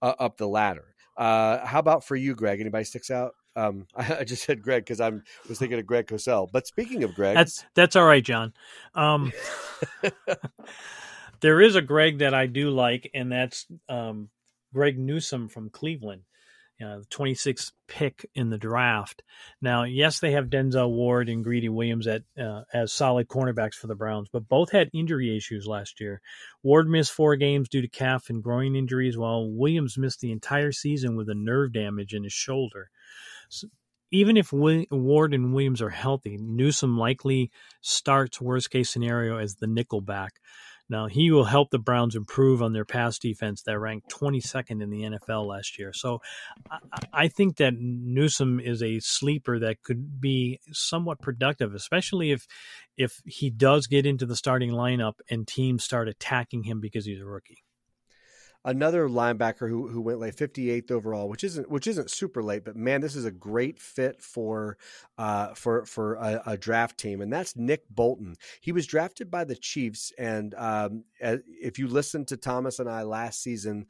[0.03, 0.95] uh, up the ladder.
[1.17, 2.61] Uh, how about for you, Greg?
[2.61, 3.33] Anybody sticks out?
[3.57, 6.49] Um, I, just said Greg because I'm was thinking of Greg Cosell.
[6.53, 8.53] But speaking of Greg, that's that's all right, John.
[8.95, 9.33] Um,
[11.41, 14.31] there is a Greg that I do like, and that's um,
[14.73, 16.23] Greg Newsome from Cleveland,
[16.83, 19.23] uh, the 26th pick in the draft.
[19.61, 23.87] Now, yes, they have Denzel Ward and Greedy Williams at uh, as solid cornerbacks for
[23.87, 26.23] the Browns, but both had injury issues last year.
[26.63, 30.73] Ward missed four games due to calf and groin injuries, while Williams missed the entire
[30.73, 32.89] season with a nerve damage in his shoulder
[34.13, 39.67] even if Ward and Williams are healthy, Newsome likely starts worst case scenario as the
[39.67, 40.29] nickelback.
[40.89, 44.91] Now he will help the Browns improve on their pass defense that ranked 22nd in
[44.91, 45.93] the NFL last year.
[45.95, 46.21] So
[46.71, 46.79] I,
[47.13, 52.47] I think that Newsome is a sleeper that could be somewhat productive, especially if
[52.99, 57.23] if he does get into the starting lineup and teams start attacking him because he's
[57.23, 57.63] a rookie
[58.65, 62.77] another linebacker who who went late, 58th overall, which isn't which isn't super late, but
[62.77, 64.77] man, this is a great fit for
[65.19, 68.37] uh, for for a, a, draft team, and that's Nick Bolton.
[68.61, 73.03] He was drafted by the Chiefs, and um, if you listen to Thomas and I
[73.03, 73.87] last season,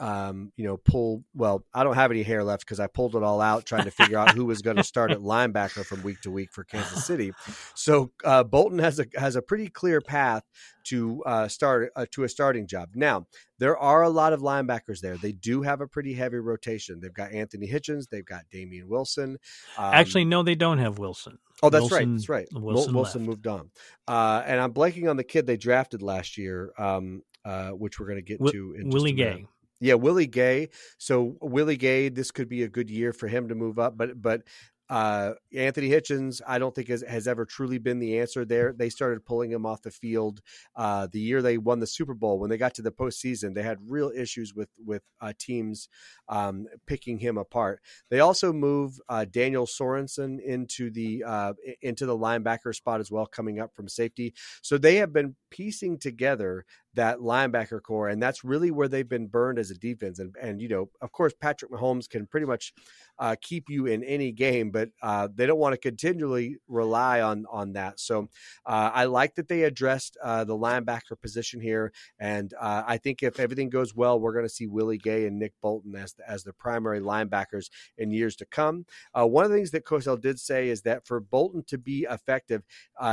[0.00, 1.22] um, you know, pull.
[1.34, 3.90] Well, I don't have any hair left because I pulled it all out trying to
[3.90, 7.04] figure out who was going to start at linebacker from week to week for Kansas
[7.04, 7.32] City.
[7.74, 10.42] So uh, Bolton has a has a pretty clear path
[10.84, 12.90] to uh, start uh, to a starting job.
[12.94, 13.26] Now
[13.58, 15.18] there are a lot of linebackers there.
[15.18, 17.00] They do have a pretty heavy rotation.
[17.00, 18.08] They've got Anthony Hitchens.
[18.10, 19.38] They've got Damien Wilson.
[19.76, 21.38] Um, Actually, no, they don't have Wilson.
[21.62, 22.14] Oh, that's Wilson, right.
[22.14, 22.48] That's right.
[22.52, 23.70] Wilson, Wilson moved on.
[24.08, 28.06] Uh, and I'm blanking on the kid they drafted last year, um, uh, which we're
[28.06, 29.46] going to get to in Willie Gay.
[29.80, 30.68] Yeah, Willie Gay.
[30.98, 34.20] So Willie Gay, this could be a good year for him to move up, but
[34.20, 34.42] but
[34.90, 38.74] uh, Anthony Hitchens, I don't think has, has, ever truly been the answer there.
[38.76, 40.40] They started pulling him off the field
[40.74, 42.40] uh, the year they won the Super Bowl.
[42.40, 45.88] When they got to the postseason, they had real issues with with uh, teams
[46.28, 47.80] um, picking him apart.
[48.10, 53.26] They also move uh, Daniel Sorensen into the uh, into the linebacker spot as well,
[53.26, 54.34] coming up from safety.
[54.60, 59.28] So they have been piecing together that linebacker corps, and that's really where they've been
[59.28, 60.18] burned as a defense.
[60.18, 62.72] And and you know, of course, Patrick Mahomes can pretty much
[63.18, 67.46] uh, keep you in any game, but uh, they don't want to continually rely on
[67.50, 68.00] on that.
[68.00, 68.28] So
[68.66, 73.22] uh, I like that they addressed uh, the linebacker position here, and uh, I think
[73.22, 76.28] if everything goes well, we're going to see Willie Gay and Nick Bolton as the,
[76.28, 78.84] as the primary linebackers in years to come.
[79.16, 82.06] Uh, one of the things that Cosell did say is that for Bolton to be
[82.10, 82.62] effective,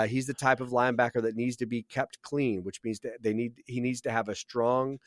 [0.08, 3.34] he's the type of linebacker that needs to be kept clean, which means that they
[3.34, 5.00] need he needs to have a strong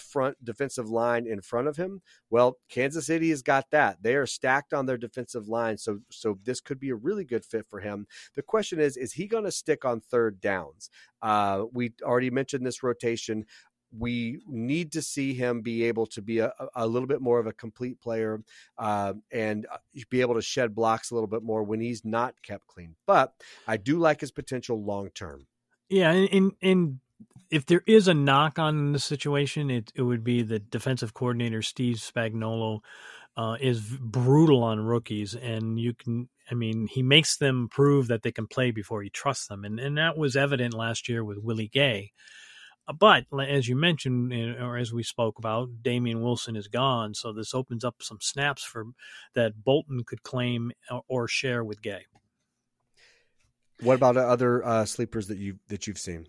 [0.00, 2.02] front defensive line in front of him.
[2.30, 4.02] Well, Kansas City has got that.
[4.02, 7.44] They are stacked on their defensive line, so so this could be a really good
[7.44, 8.06] fit for him.
[8.34, 10.90] The question is, is he going to stick on third downs?
[11.22, 13.46] Uh, we already mentioned this rotation
[13.96, 17.46] we need to see him be able to be a, a little bit more of
[17.46, 18.42] a complete player
[18.78, 19.76] uh, and uh,
[20.10, 22.96] be able to shed blocks a little bit more when he's not kept clean.
[23.06, 23.32] But
[23.66, 25.46] I do like his potential long term.
[25.88, 27.00] Yeah, and, and
[27.50, 31.62] if there is a knock on the situation, it it would be the defensive coordinator
[31.62, 32.80] Steve Spagnuolo
[33.36, 36.28] uh, is brutal on rookies, and you can.
[36.50, 39.78] I mean, he makes them prove that they can play before he trusts them, and
[39.78, 42.12] and that was evident last year with Willie Gay.
[42.86, 47.32] Uh, but as you mentioned, or as we spoke about, Damien Wilson is gone, so
[47.32, 48.86] this opens up some snaps for
[49.34, 50.72] that Bolton could claim
[51.08, 52.04] or share with Gay.
[53.80, 56.26] What about other uh, sleepers that you that you've seen?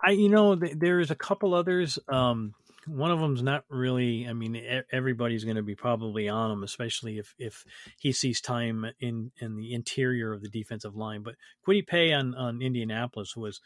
[0.00, 1.98] I, you know, there is a couple others.
[2.08, 2.54] Um,
[2.86, 4.26] one of them's not really.
[4.26, 4.60] I mean,
[4.90, 7.64] everybody's going to be probably on him, especially if if
[7.98, 11.22] he sees time in in the interior of the defensive line.
[11.22, 11.36] But
[11.66, 13.60] Kwity Paye on on Indianapolis was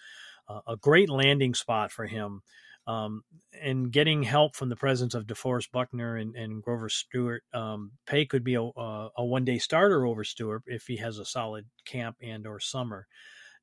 [0.49, 2.43] uh, a great landing spot for him.
[2.87, 3.23] Um,
[3.63, 8.27] and getting help from the presence of DeForest Buckner and, and Grover Stewart, um, Paye
[8.27, 11.65] could be a, a, a one day starter over Stewart if he has a solid
[11.87, 13.07] camp and or summer.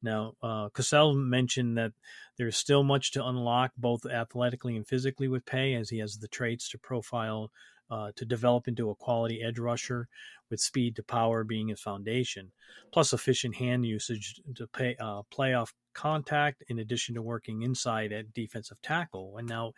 [0.02, 1.92] Now, uh, Cosell mentioned that
[2.38, 6.28] there's still much to unlock, both athletically and physically, with Paye, as he has the
[6.28, 7.52] traits to profile
[7.90, 10.08] uh, to develop into a quality edge rusher,
[10.50, 12.52] with speed to power being his foundation,
[12.92, 18.12] plus efficient hand usage to pay, uh, play off contact, in addition to working inside
[18.12, 19.38] at defensive tackle.
[19.38, 19.74] And now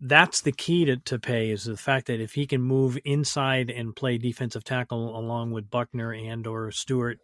[0.00, 3.68] that's the key to, to Paye is the fact that if he can move inside
[3.70, 7.18] and play defensive tackle along with Buckner and or Stewart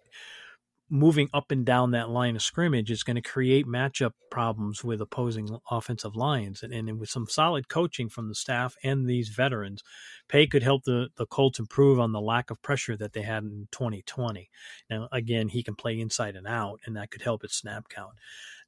[0.95, 5.01] moving up and down that line of scrimmage is going to create matchup problems with
[5.01, 6.63] opposing offensive lines.
[6.63, 9.83] And, and with some solid coaching from the staff and these veterans,
[10.29, 13.43] Paye could help the, the Colts improve on the lack of pressure that they had
[13.43, 14.49] in 2020.
[14.89, 18.13] Now, again, he can play inside and out, and that could help its snap count.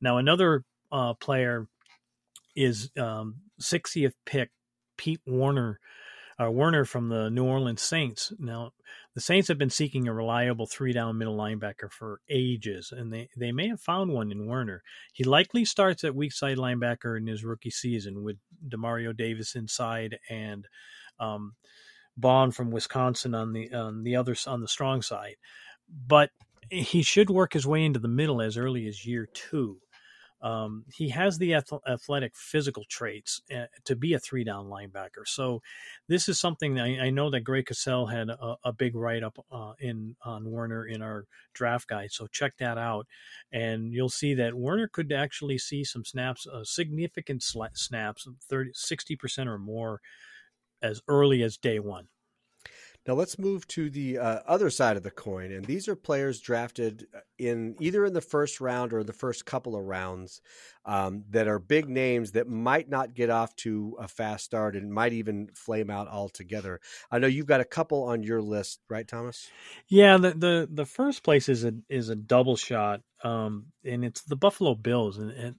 [0.00, 1.68] Now, another uh, player
[2.56, 4.50] is um, 60th pick,
[4.96, 5.78] Pete Werner
[6.40, 8.32] uh, Werner from the New Orleans Saints.
[8.38, 8.72] Now,
[9.14, 13.28] the Saints have been seeking a reliable three down middle linebacker for ages, and they,
[13.36, 14.82] they may have found one in Werner.
[15.12, 18.36] He likely starts at weak side linebacker in his rookie season with
[18.68, 20.66] Demario Davis inside and
[21.18, 21.54] um,
[22.16, 25.36] Baun from Wisconsin on the on the other on the strong side.
[26.06, 26.30] But
[26.70, 29.78] he should work his way into the middle as early as year two.
[30.42, 35.26] Um, he has the athletic physical traits uh, to be a three down linebacker.
[35.26, 35.62] So
[36.08, 39.38] this is something I, I, know that Greg Cosell had a, a big write up
[39.50, 42.12] uh, in on Werner in our draft guide.
[42.12, 43.06] So check that out,
[43.50, 49.16] and you'll see that Werner could actually see some snaps, uh, significant snaps, 30, 60
[49.16, 50.00] percent or more,
[50.82, 52.08] as early as day one.
[53.06, 56.40] Now let's move to the uh, other side of the coin, and these are players
[56.40, 60.40] drafted uh, in either in the first round or the first couple of rounds
[60.84, 64.92] um, that are big names that might not get off to a fast start and
[64.92, 66.80] might even flame out altogether.
[67.10, 69.48] I know you've got a couple on your list, right, Thomas?
[69.88, 74.22] Yeah, the the, the first place is a is a double shot, um, and it's
[74.22, 75.54] the Buffalo Bills, and, and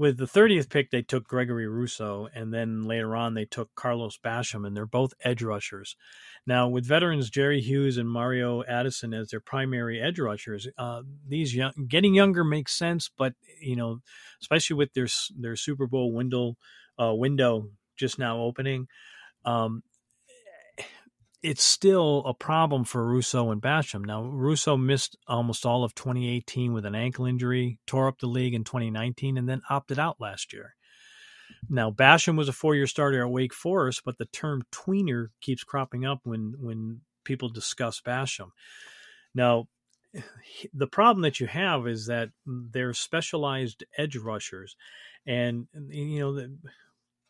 [0.00, 4.18] with the 30th pick, they took Gregory Rousseau, and then later on they took Carlos
[4.24, 5.94] Basham, and they're both edge rushers.
[6.46, 11.54] Now, with veterans Jerry Hughes and Mario Addison as their primary edge rushers, uh, these
[11.54, 13.98] young, getting younger makes sense, but you know,
[14.40, 15.08] especially with their
[15.38, 16.56] their Super Bowl window
[16.98, 18.86] uh, window just now opening,
[19.44, 19.82] um,
[21.42, 24.04] it's still a problem for Rousseau and Basham.
[24.04, 28.54] Now, Rousseau missed almost all of 2018 with an ankle injury, tore up the league
[28.54, 30.74] in 2019, and then opted out last year.
[31.68, 36.04] Now, Basham was a four-year starter at Wake Forest, but the term tweener keeps cropping
[36.04, 38.50] up when when people discuss Basham.
[39.34, 39.68] Now,
[40.74, 44.76] the problem that you have is that they're specialized edge rushers,
[45.26, 46.48] and you know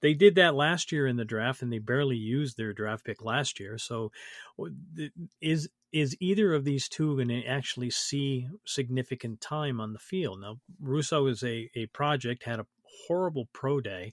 [0.01, 3.23] they did that last year in the draft and they barely used their draft pick
[3.23, 3.79] last year.
[3.79, 4.13] So
[5.41, 10.41] is is either of these two going to actually see significant time on the field?
[10.41, 12.67] Now Rousseau is a, a project had a
[13.07, 14.13] horrible pro day.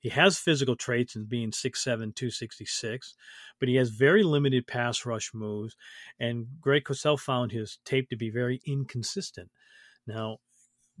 [0.00, 3.14] He has physical traits in being 6'7 266
[3.58, 5.76] but he has very limited pass rush moves
[6.20, 9.50] and greg cosell found his tape to be very inconsistent.
[10.06, 10.38] Now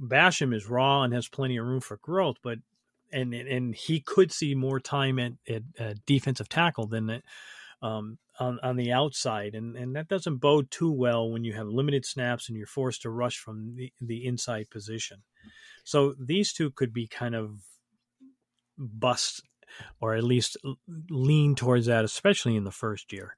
[0.00, 2.58] Basham is raw and has plenty of room for growth, but
[3.14, 7.22] and and he could see more time at, at, at defensive tackle than
[7.80, 11.68] um, on on the outside, and and that doesn't bode too well when you have
[11.68, 15.22] limited snaps and you're forced to rush from the the inside position.
[15.84, 17.60] So these two could be kind of
[18.78, 19.42] bust,
[20.00, 20.56] or at least
[21.10, 23.36] lean towards that, especially in the first year.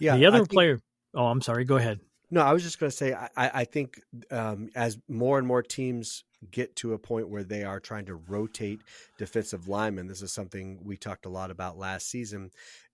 [0.00, 0.80] Yeah, the other think, player.
[1.14, 1.64] Oh, I'm sorry.
[1.64, 2.00] Go ahead.
[2.30, 5.62] No, I was just going to say I, I think um, as more and more
[5.62, 8.80] teams get to a point where they are trying to rotate
[9.18, 10.06] defensive linemen.
[10.06, 12.50] This is something we talked a lot about last season.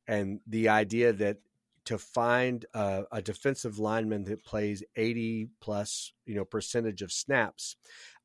[0.07, 1.39] And the idea that
[1.87, 7.77] to find a, defensive lineman that plays 80 plus, you know, percentage of snaps,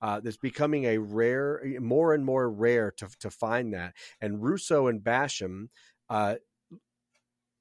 [0.02, 3.96] uh, that's becoming a rare, more and more rare to, to find that.
[4.22, 5.68] And Rousseau and Basham,
[6.10, 6.36] uh,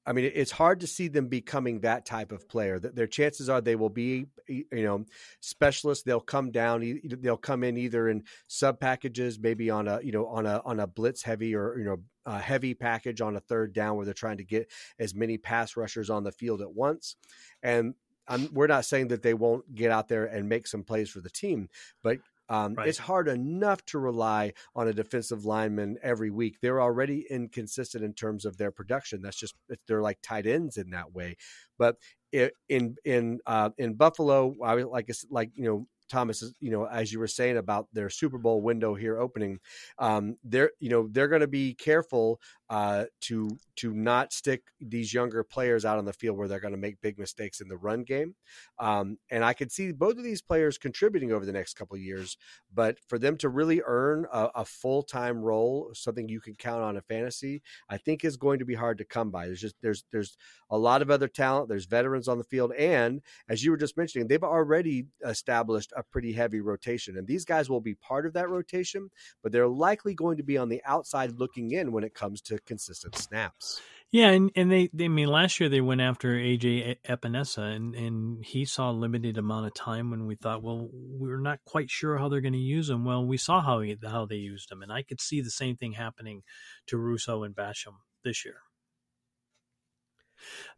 [0.09, 2.79] I mean, it's hard to see them becoming that type of player.
[2.79, 5.05] Their chances are they will be, you know,
[5.39, 6.03] specialists.
[6.03, 6.99] They'll come down.
[7.03, 10.79] They'll come in either in sub packages, maybe on a, you know, on a on
[10.79, 14.15] a blitz heavy or you know a heavy package on a third down where they're
[14.15, 17.15] trying to get as many pass rushers on the field at once.
[17.61, 17.93] And
[18.27, 21.21] I'm, we're not saying that they won't get out there and make some plays for
[21.21, 21.69] the team,
[22.01, 22.17] but
[22.49, 22.87] Um, right.
[22.87, 26.57] It's hard enough to rely on a defensive lineman every week.
[26.61, 29.21] They're already inconsistent in terms of their production.
[29.21, 29.55] That's just
[29.87, 31.37] they're like tight ends in that way.
[31.77, 31.97] But
[32.31, 37.13] in in uh, in Buffalo, I was like like you know Thomas, you know, as
[37.13, 39.59] you were saying about their Super Bowl window here opening,
[39.99, 42.39] um, they're you know they're going to be careful
[42.69, 46.73] uh, to to not stick these younger players out on the field where they're going
[46.73, 48.35] to make big mistakes in the run game.
[48.77, 52.37] Um, and I could see both of these players contributing over the next couple years,
[52.73, 56.83] but for them to really earn a, a full time role, something you can count
[56.83, 59.47] on in fantasy, I think is going to be hard to come by.
[59.47, 60.37] There's just there's there's
[60.69, 61.69] a lot of other talent.
[61.69, 66.03] There's veterans on the field, and as you were just mentioning, they've already established a
[66.03, 69.09] pretty heavy rotation, and these guys will be part of that rotation,
[69.41, 72.58] but they're likely going to be on the outside looking in when it comes to
[72.65, 73.81] consistent snaps.
[74.11, 77.93] Yeah, and, and they, they I mean last year they went after AJ Epenesa and,
[77.93, 81.91] and he saw a limited amount of time when we thought, well, we're not quite
[81.91, 83.05] sure how they're going to use him.
[83.05, 85.75] Well, we saw how he, how they used him, and I could see the same
[85.75, 86.41] thing happening
[86.87, 88.57] to Rousseau and Basham this year.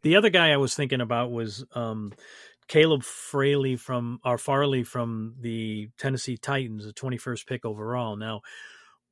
[0.02, 2.12] The other guy I was thinking about was um,
[2.68, 8.16] Caleb Fraley from or Farley from the Tennessee Titans, the 21st pick overall.
[8.16, 8.40] Now,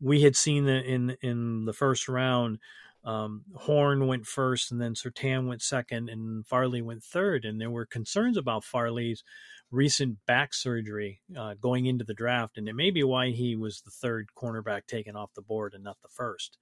[0.01, 2.59] we had seen in in the first round,
[3.05, 7.45] um, Horn went first, and then Surtain went second, and Farley went third.
[7.45, 9.23] And there were concerns about Farley's
[9.71, 13.83] recent back surgery uh, going into the draft, and it may be why he was
[13.83, 16.59] the third cornerback taken off the board and not the first.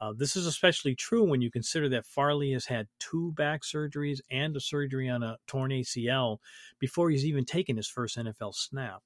[0.00, 4.20] Uh, this is especially true when you consider that Farley has had two back surgeries
[4.30, 6.38] and a surgery on a torn ACL
[6.78, 9.02] before he's even taken his first NFL snap.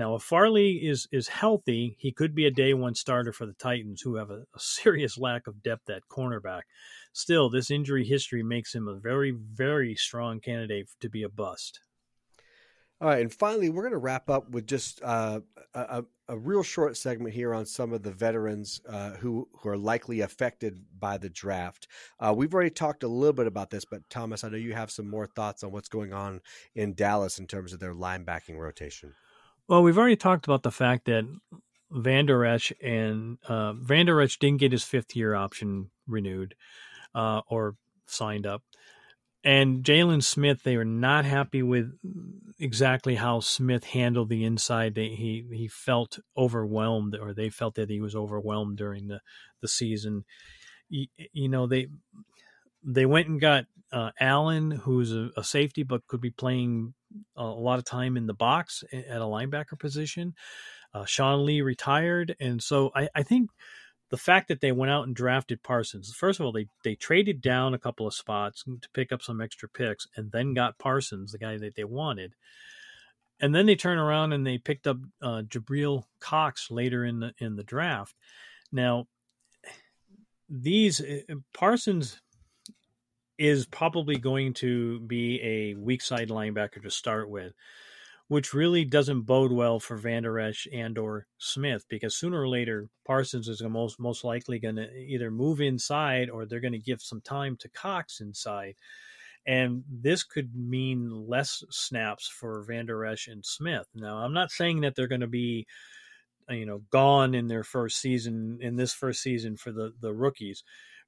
[0.00, 3.52] Now, if Farley is is healthy, he could be a day one starter for the
[3.52, 6.62] Titans, who have a, a serious lack of depth at cornerback.
[7.12, 11.80] Still, this injury history makes him a very, very strong candidate to be a bust.
[12.98, 15.40] All right, and finally, we're going to wrap up with just uh,
[15.74, 19.76] a, a, real short segment here on some of the veterans uh, who who are
[19.76, 21.88] likely affected by the draft.
[22.18, 24.90] Uh, we've already talked a little bit about this, but Thomas, I know you have
[24.90, 26.40] some more thoughts on what's going on
[26.74, 29.12] in Dallas in terms of their linebacking rotation.
[29.70, 31.24] Well, we've already talked about the fact that
[31.92, 36.56] Vander Esch and uh, Vander Esch didn't get his fifth year option renewed
[37.14, 38.64] uh, or signed up.
[39.44, 41.92] And Jaylon Smith, they were not happy with
[42.58, 44.96] exactly how Smith handled the inside.
[44.96, 49.20] They, he he felt overwhelmed, or they felt that he was overwhelmed during the
[49.62, 50.24] the season.
[50.88, 51.86] You, you know they
[52.82, 56.94] they went and got uh, Allen, who's a, a, safety but could be playing
[57.36, 60.34] a lot of time in the box at a linebacker position.
[60.92, 63.50] Uh, Sean Lee retired, and so I, I, think
[64.10, 66.12] the fact that they went out and drafted Parsons.
[66.12, 69.40] First of all, they they traded down a couple of spots to pick up some
[69.40, 72.34] extra picks, and then got Parsons, the guy that they wanted.
[73.40, 77.32] And then they turn around and they picked up uh, Jabril Cox later in the
[77.38, 78.14] in the draft.
[78.72, 79.06] Now,
[80.48, 81.20] these uh,
[81.54, 82.20] Parsons
[83.40, 87.54] is probably going to be a weak side linebacker to start with,
[88.28, 92.90] which really doesn't bode well for Vander Esch and or Smith because sooner or later
[93.06, 97.00] Parsons is most most likely going to either move inside or they're going to give
[97.00, 98.74] some time to Cox inside.
[99.46, 103.86] And this could mean less snaps for Vander Esch and Smith.
[103.94, 105.66] Now, I'm not saying that they're going to be,
[106.50, 110.62] you know, gone in their first season in this first season for the the rookies,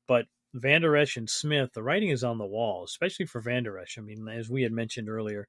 [0.09, 0.25] but
[0.55, 3.99] Vander Esch and Smith, the writing is on the wall, especially for Vander Esch.
[3.99, 5.47] I mean, as we had mentioned earlier,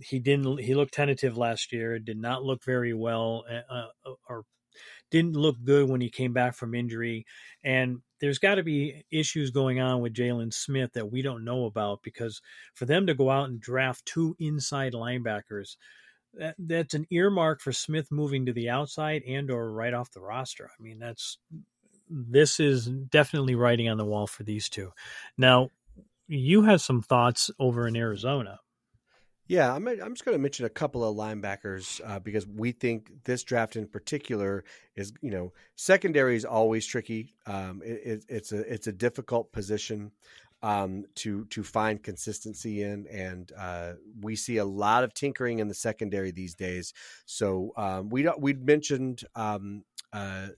[0.00, 3.74] he didn't he looked tentative last year, did not look very well, uh,
[4.06, 4.44] uh or
[5.10, 7.26] didn't look good when he came back from injury.
[7.64, 11.64] And there's got to be issues going on with Jaylon Smith that we don't know
[11.64, 12.40] about because
[12.74, 15.76] for them to go out and draft two inside linebackers,
[16.34, 20.20] that, that's an earmark for Smith moving to the outside and or right off the
[20.20, 20.70] roster.
[20.78, 21.38] I mean, that's
[22.10, 24.92] this is definitely writing on the wall for these two.
[25.36, 25.70] Now,
[26.26, 28.60] you have some thoughts over in Arizona.
[29.48, 33.10] Yeah, I'm, I'm just going to mention a couple of linebackers uh, because we think
[33.24, 34.62] this draft in particular
[34.94, 37.34] is, you know, secondary is always tricky.
[37.46, 40.12] Um, it, it, it's a it's a difficult position
[40.62, 45.68] um, to to find consistency in, and uh, we see a lot of tinkering in
[45.68, 46.92] the secondary these days.
[47.24, 50.48] So um, we we mentioned um, uh,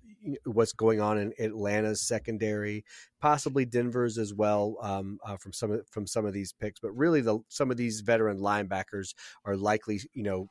[0.44, 2.84] what's going on in Atlanta's secondary,
[3.20, 6.80] possibly Denver's as well um, uh, from some of, from some of these picks.
[6.80, 10.50] But really, the some of these veteran linebackers are likely, you know,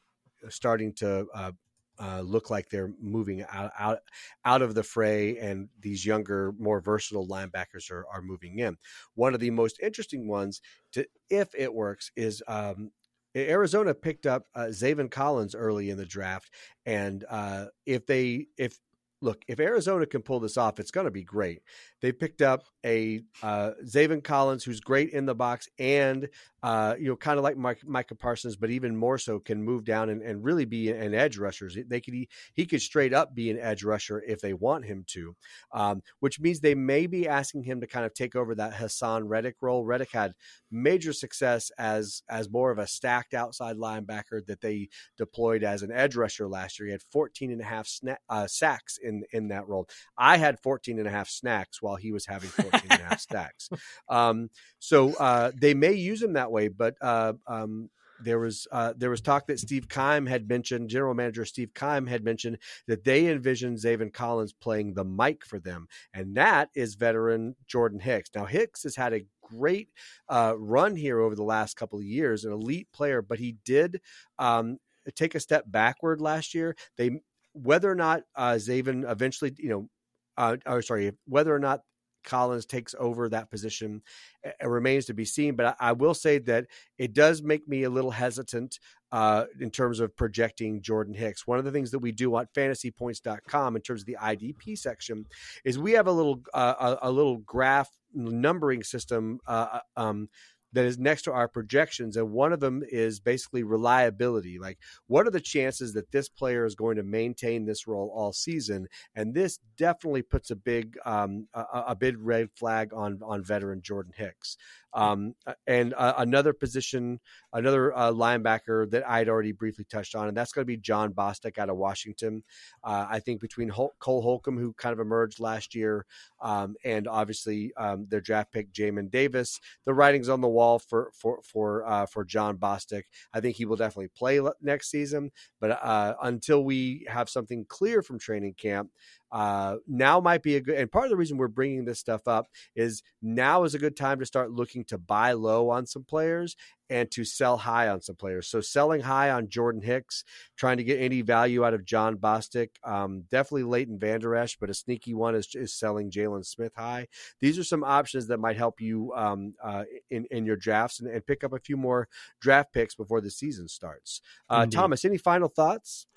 [0.49, 1.51] starting to uh,
[1.99, 3.99] uh, look like they're moving out, out
[4.45, 8.77] out of the fray, and these younger, more versatile linebackers are, are moving in.
[9.15, 10.61] One of the most interesting ones,
[10.93, 12.91] to if it works, is um,
[13.35, 16.49] Arizona picked up uh, Zaven Collins early in the draft,
[16.85, 18.79] and uh, if they if
[19.21, 21.61] look if Arizona can pull this off, it's going to be great.
[22.01, 26.29] They picked up a uh, Zaven Collins who's great in the box and
[26.63, 29.83] uh, you know kind of like Mike, Micah Parsons, but even more so can move
[29.85, 31.69] down and, and really be an edge rusher.
[31.87, 35.03] They could he, he, could straight up be an edge rusher if they want him
[35.07, 35.35] to,
[35.73, 39.23] um, which means they may be asking him to kind of take over that Haason
[39.25, 39.85] Reddick role.
[39.85, 40.33] Reddick had
[40.71, 45.91] major success as as more of a stacked outside linebacker that they deployed as an
[45.91, 46.87] edge rusher last year.
[46.87, 48.97] He had 14 and a half sna- uh, sacks
[49.31, 49.87] in that role.
[50.17, 53.19] I had 14 and a half snacks while he was having 14 and a half
[53.29, 53.69] stacks.
[54.07, 54.49] Um,
[54.79, 57.89] so uh, they may use him that way, but uh, um,
[58.21, 62.07] there was uh, there was talk that Steve Keim had mentioned, General Manager Steve Keim
[62.07, 62.57] had mentioned
[62.87, 67.99] that they envisioned Zaven Collins playing the mic for them, and that is veteran Jordan
[67.99, 68.29] Hicks.
[68.35, 69.89] Now Hicks has had a great
[70.27, 74.01] uh, run here over the last couple of years, an elite player, but he did
[74.37, 74.77] um,
[75.15, 76.75] take a step backward last year.
[76.97, 77.21] They
[77.61, 79.89] whether or not uh, Zaven eventually, you know,
[80.37, 81.81] uh, or sorry, whether or not
[82.23, 84.01] Collins takes over that position
[84.43, 85.55] it remains to be seen.
[85.55, 86.65] But I, I, will say that
[86.97, 88.79] it does make me a little hesitant
[89.11, 91.47] uh, in terms of projecting Jordan Hicks.
[91.47, 95.25] One of the things that we do on fantasypoints.com in terms of the IDP section
[95.65, 100.29] is we have a little uh, a, a, little graph numbering system uh, uh um,
[100.73, 104.59] that is next to our projections and one of them is basically reliability.
[104.59, 108.33] Like what are the chances that this player is going to maintain this role all
[108.33, 108.87] season?
[109.15, 113.81] And this definitely puts a big um, a, a, big red flag on on veteran
[113.81, 114.57] jordan hicks
[114.93, 115.35] um,
[115.67, 117.19] and uh, another position,
[117.53, 121.13] another uh, linebacker that I'd already briefly touched on, and that's going to be Jon
[121.13, 122.43] Bostic out of Washington.
[122.83, 126.05] Uh, I think between Hol- Cole Holcomb, who kind of emerged last year,
[126.41, 131.11] um, and obviously um, their draft pick Jamin Davis, the writing's on the wall for
[131.13, 133.03] for for uh, for Jon Bostic.
[133.33, 138.01] I think he will definitely play next season, but uh, until we have something clear
[138.01, 138.89] from training camp,
[139.31, 142.27] uh, now might be a good and part of the reason we're bringing this stuff
[142.27, 146.03] up is now is a good time to start looking to buy low on some
[146.03, 146.55] players
[146.89, 148.47] and to sell high on some players.
[148.47, 150.23] So selling high on Jordan Hicks,
[150.57, 154.69] trying to get any value out of Jon Bostic, um, definitely Leighton Vander Esch, but
[154.69, 157.07] a sneaky one is, is selling Jaylon Smith high.
[157.39, 161.09] These are some options that might help you um, uh, in in your drafts and,
[161.09, 162.07] and, pick up a few more
[162.41, 164.21] draft picks before the season starts.
[164.49, 166.07] Uh, Thomas, any final thoughts?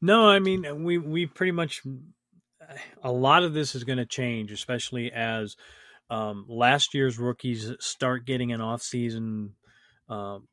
[0.00, 1.82] No, I mean we we pretty much
[3.02, 5.56] a lot of this is going to change, especially as
[6.10, 9.54] um, last year's rookies start getting an off-season,
[10.08, 10.46] um,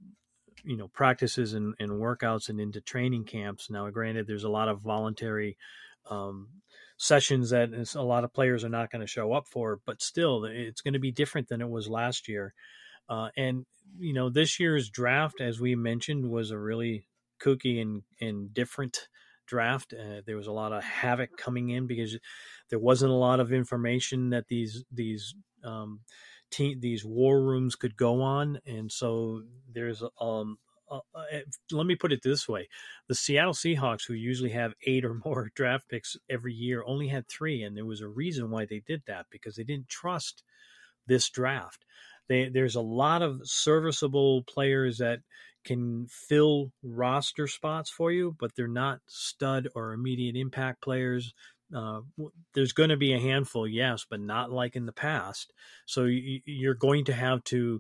[0.64, 3.70] you know, practices and, and, workouts and into training camps.
[3.70, 5.58] Now, granted, there's a lot of voluntary
[6.10, 6.48] um,
[6.98, 10.46] sessions that a lot of players are not going to show up for, but still,
[10.46, 12.54] it's going to be different than it was last year.
[13.10, 13.66] Uh, and
[14.00, 17.08] you know, this year's draft, as we mentioned, was a really
[17.44, 19.08] kooky and and different
[19.52, 19.94] draft.
[19.94, 22.18] Uh, there was a lot of havoc coming in because
[22.70, 26.00] there wasn't a lot of information that these these um,
[26.50, 30.58] te- these war rooms could go on, and so there's um.
[30.90, 31.00] Uh,
[31.72, 32.68] let me put it this way:
[33.08, 37.28] the Seattle Seahawks, who usually have eight or more draft picks every year, only had
[37.28, 40.44] three, and there was a reason why they did that because they didn't trust
[41.08, 41.86] this draft.
[42.28, 45.20] They, there's a lot of serviceable players that
[45.64, 51.34] can fill roster spots for you, but they're not stud or immediate impact players.
[51.76, 52.02] Uh,
[52.54, 55.54] there's going to be a handful, yes, but not like in the past.
[55.86, 57.80] So you're going to have to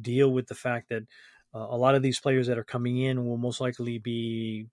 [0.00, 1.02] deal with the fact that
[1.54, 4.66] uh, a lot of these players that are coming in will most likely be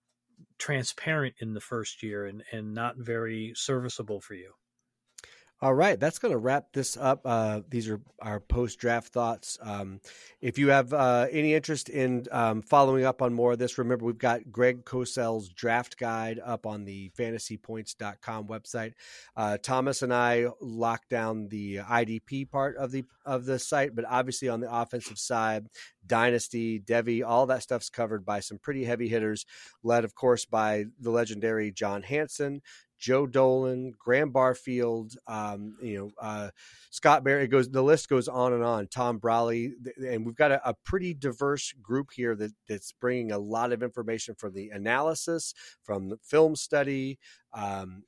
[0.58, 4.52] transparent in the first year and, and not very serviceable for you.
[5.62, 7.22] All right, that's going to wrap this up.
[7.24, 9.56] Uh, these are our post draft thoughts.
[9.62, 10.00] Um,
[10.42, 14.04] if you have uh, any interest in um, following up on more of this, remember
[14.04, 18.92] we've got Greg Cosell's draft guide up on the fantasypoints.com website.
[19.36, 24.04] Uh, Thomas and I locked down the IDP part of the of the site, but
[24.06, 25.68] obviously on the offensive side,
[26.06, 29.46] Dynasty, Devy, all that stuff's covered by some pretty heavy hitters,
[29.82, 32.60] led of course by the legendary John Hansen,
[33.04, 36.48] Joe Dolan, Graham Barfield, um, you know, uh,
[36.90, 37.44] Scott Barry.
[37.44, 37.68] It goes.
[37.68, 38.86] The list goes on and on.
[38.86, 39.72] Tom Brolley,
[40.08, 43.82] and we've got a, a, pretty diverse group here that, that's bringing a lot of
[43.82, 45.52] information from the analysis,
[45.82, 47.18] from the film study,
[47.52, 48.04] um,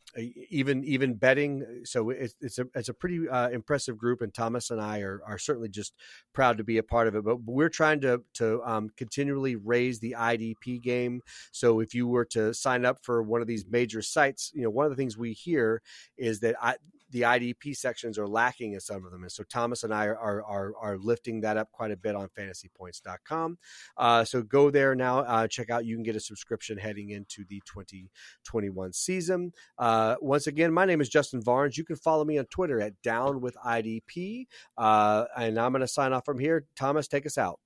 [0.51, 1.83] even even betting.
[1.85, 5.21] So it's, it's a it's a pretty uh, impressive group, and Thomas and I are,
[5.27, 5.93] are certainly just
[6.33, 7.25] proud to be a part of it.
[7.25, 11.21] But we're trying to to um, continually raise the IDP game.
[11.53, 14.71] So if you were to sign up for one of these major sites, you know
[14.87, 15.83] one of the things we hear
[16.17, 16.77] is that I,
[17.11, 19.23] the IDP sections are lacking in some of them.
[19.23, 22.29] And so Thomas and I are, are, are lifting that up quite a bit on
[22.29, 23.59] fantasypoints.com.
[23.97, 25.85] Uh, so go there now, uh, check out.
[25.85, 29.53] You can get a subscription heading into the 2021 season.
[29.79, 31.77] Uh, once again, my name is Justin Varnes.
[31.77, 34.47] You can follow me on Twitter at Down with IDP.
[34.79, 36.67] Uh, and I'm going to sign off from here.
[36.77, 37.61] Thomas, take us out.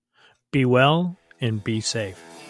[0.52, 2.49] Be well and be safe.